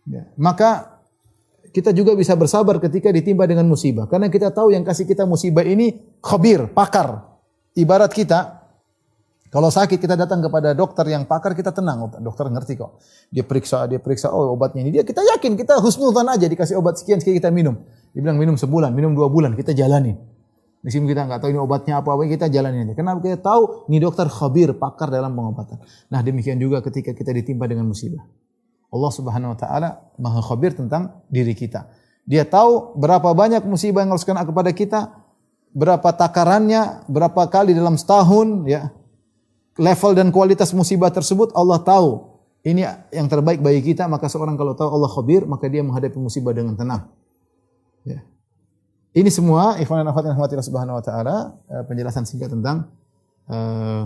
ya, 0.08 0.28
maka 0.40 0.97
kita 1.74 1.92
juga 1.92 2.16
bisa 2.16 2.34
bersabar 2.34 2.78
ketika 2.82 3.12
ditimpa 3.12 3.44
dengan 3.44 3.68
musibah. 3.68 4.08
Karena 4.08 4.28
kita 4.32 4.52
tahu 4.52 4.72
yang 4.72 4.82
kasih 4.82 5.04
kita 5.04 5.24
musibah 5.28 5.64
ini 5.64 5.96
khabir, 6.20 6.70
pakar. 6.72 7.26
Ibarat 7.78 8.10
kita, 8.10 8.58
kalau 9.48 9.72
sakit 9.72 9.96
kita 9.96 10.12
datang 10.12 10.44
kepada 10.44 10.76
dokter 10.76 11.08
yang 11.08 11.24
pakar 11.24 11.56
kita 11.56 11.72
tenang, 11.72 12.10
dokter 12.20 12.52
ngerti 12.52 12.76
kok. 12.76 13.00
Dia 13.32 13.46
periksa, 13.48 13.88
dia 13.88 13.96
periksa, 13.96 14.28
oh 14.28 14.52
obatnya 14.52 14.84
ini 14.84 14.90
dia 14.92 15.04
kita 15.06 15.24
yakin 15.24 15.56
kita 15.56 15.80
husnuzan 15.80 16.28
aja 16.28 16.44
dikasih 16.44 16.76
obat 16.76 17.00
sekian 17.00 17.16
sekian 17.22 17.40
kita 17.40 17.48
minum. 17.48 17.80
Dia 18.12 18.20
bilang 18.20 18.36
minum 18.36 18.60
sebulan, 18.60 18.92
minum 18.92 19.16
dua 19.16 19.32
bulan, 19.32 19.56
kita 19.56 19.72
jalani. 19.72 20.12
Meskipun 20.78 21.10
kita 21.10 21.26
nggak 21.26 21.42
tahu 21.42 21.50
ini 21.50 21.58
obatnya 21.58 21.98
apa, 21.98 22.14
apa 22.14 22.22
kita 22.28 22.46
jalanin 22.46 22.86
aja. 22.86 22.94
Kenapa 22.94 23.18
kita 23.18 23.42
tahu 23.42 23.90
ini 23.90 23.98
dokter 23.98 24.30
khabir, 24.30 24.78
pakar 24.78 25.10
dalam 25.10 25.34
pengobatan. 25.34 25.82
Nah 26.12 26.20
demikian 26.22 26.54
juga 26.60 26.78
ketika 26.84 27.10
kita 27.16 27.34
ditimpa 27.34 27.66
dengan 27.66 27.90
musibah. 27.90 28.22
Allah 28.88 29.10
Subhanahu 29.12 29.52
Wa 29.54 29.58
Taala 29.58 29.88
maha 30.16 30.40
khabir 30.40 30.72
tentang 30.72 31.20
diri 31.28 31.52
kita. 31.52 31.88
Dia 32.28 32.44
tahu 32.44 32.96
berapa 33.00 33.32
banyak 33.32 33.64
musibah 33.64 34.04
yang 34.04 34.12
harus 34.12 34.24
kena 34.24 34.44
kepada 34.44 34.68
kita, 34.72 35.12
berapa 35.72 36.08
takarannya, 36.12 37.08
berapa 37.08 37.48
kali 37.48 37.72
dalam 37.72 37.96
setahun, 37.96 38.68
ya 38.68 38.92
level 39.78 40.12
dan 40.12 40.28
kualitas 40.34 40.74
musibah 40.74 41.08
tersebut 41.08 41.54
Allah 41.54 41.80
tahu. 41.80 42.36
Ini 42.66 42.84
yang 43.14 43.30
terbaik 43.30 43.62
bagi 43.62 43.80
kita, 43.80 44.10
maka 44.10 44.26
seorang 44.26 44.58
kalau 44.58 44.74
tahu 44.74 44.90
Allah 44.90 45.08
khabir, 45.08 45.46
maka 45.48 45.70
dia 45.70 45.80
menghadapi 45.80 46.18
musibah 46.18 46.52
dengan 46.52 46.74
tenang. 46.74 47.08
Ya. 48.02 48.20
Ini 49.16 49.30
semua 49.32 49.80
ikhwan 49.80 50.04
dan 50.04 50.12
akhwat 50.12 50.28
rahmatillah 50.28 50.66
subhanahu 50.66 51.00
wa 51.00 51.04
taala 51.04 51.36
eh, 51.70 51.82
penjelasan 51.86 52.28
singkat 52.28 52.52
tentang 52.52 52.92
uh, 53.48 54.04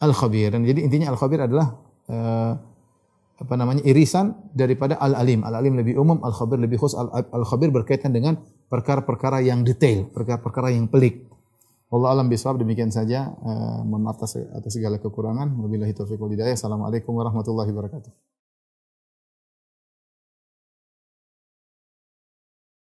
al-khabir. 0.00 0.50
Jadi 0.56 0.80
intinya 0.88 1.12
al-khabir 1.12 1.44
adalah 1.44 1.76
uh, 2.08 2.56
apa 3.38 3.54
namanya 3.56 3.82
irisan 3.86 4.36
daripada 4.52 5.00
al-alim. 5.00 5.42
Al-alim 5.46 5.78
lebih 5.78 5.96
umum, 5.98 6.20
al-khabir 6.20 6.60
lebih 6.60 6.78
khusus. 6.78 6.98
Al-khabir 7.32 7.72
berkaitan 7.72 8.12
dengan 8.12 8.38
perkara-perkara 8.68 9.40
yang 9.40 9.64
detail, 9.64 10.08
perkara-perkara 10.12 10.72
yang 10.72 10.88
pelik. 10.88 11.28
Allah 11.92 12.16
alam 12.16 12.32
bisawab 12.32 12.56
demikian 12.56 12.88
saja. 12.88 13.28
Uh, 13.44 13.84
mohon 13.84 14.08
atas 14.08 14.40
segala 14.72 14.96
kekurangan. 14.96 15.52
Wabillahi 15.60 15.92
taufiq 15.92 16.16
wal 16.16 16.32
hidayah. 16.32 16.56
Assalamualaikum 16.56 17.12
warahmatullahi 17.12 17.68
wabarakatuh. 17.68 18.10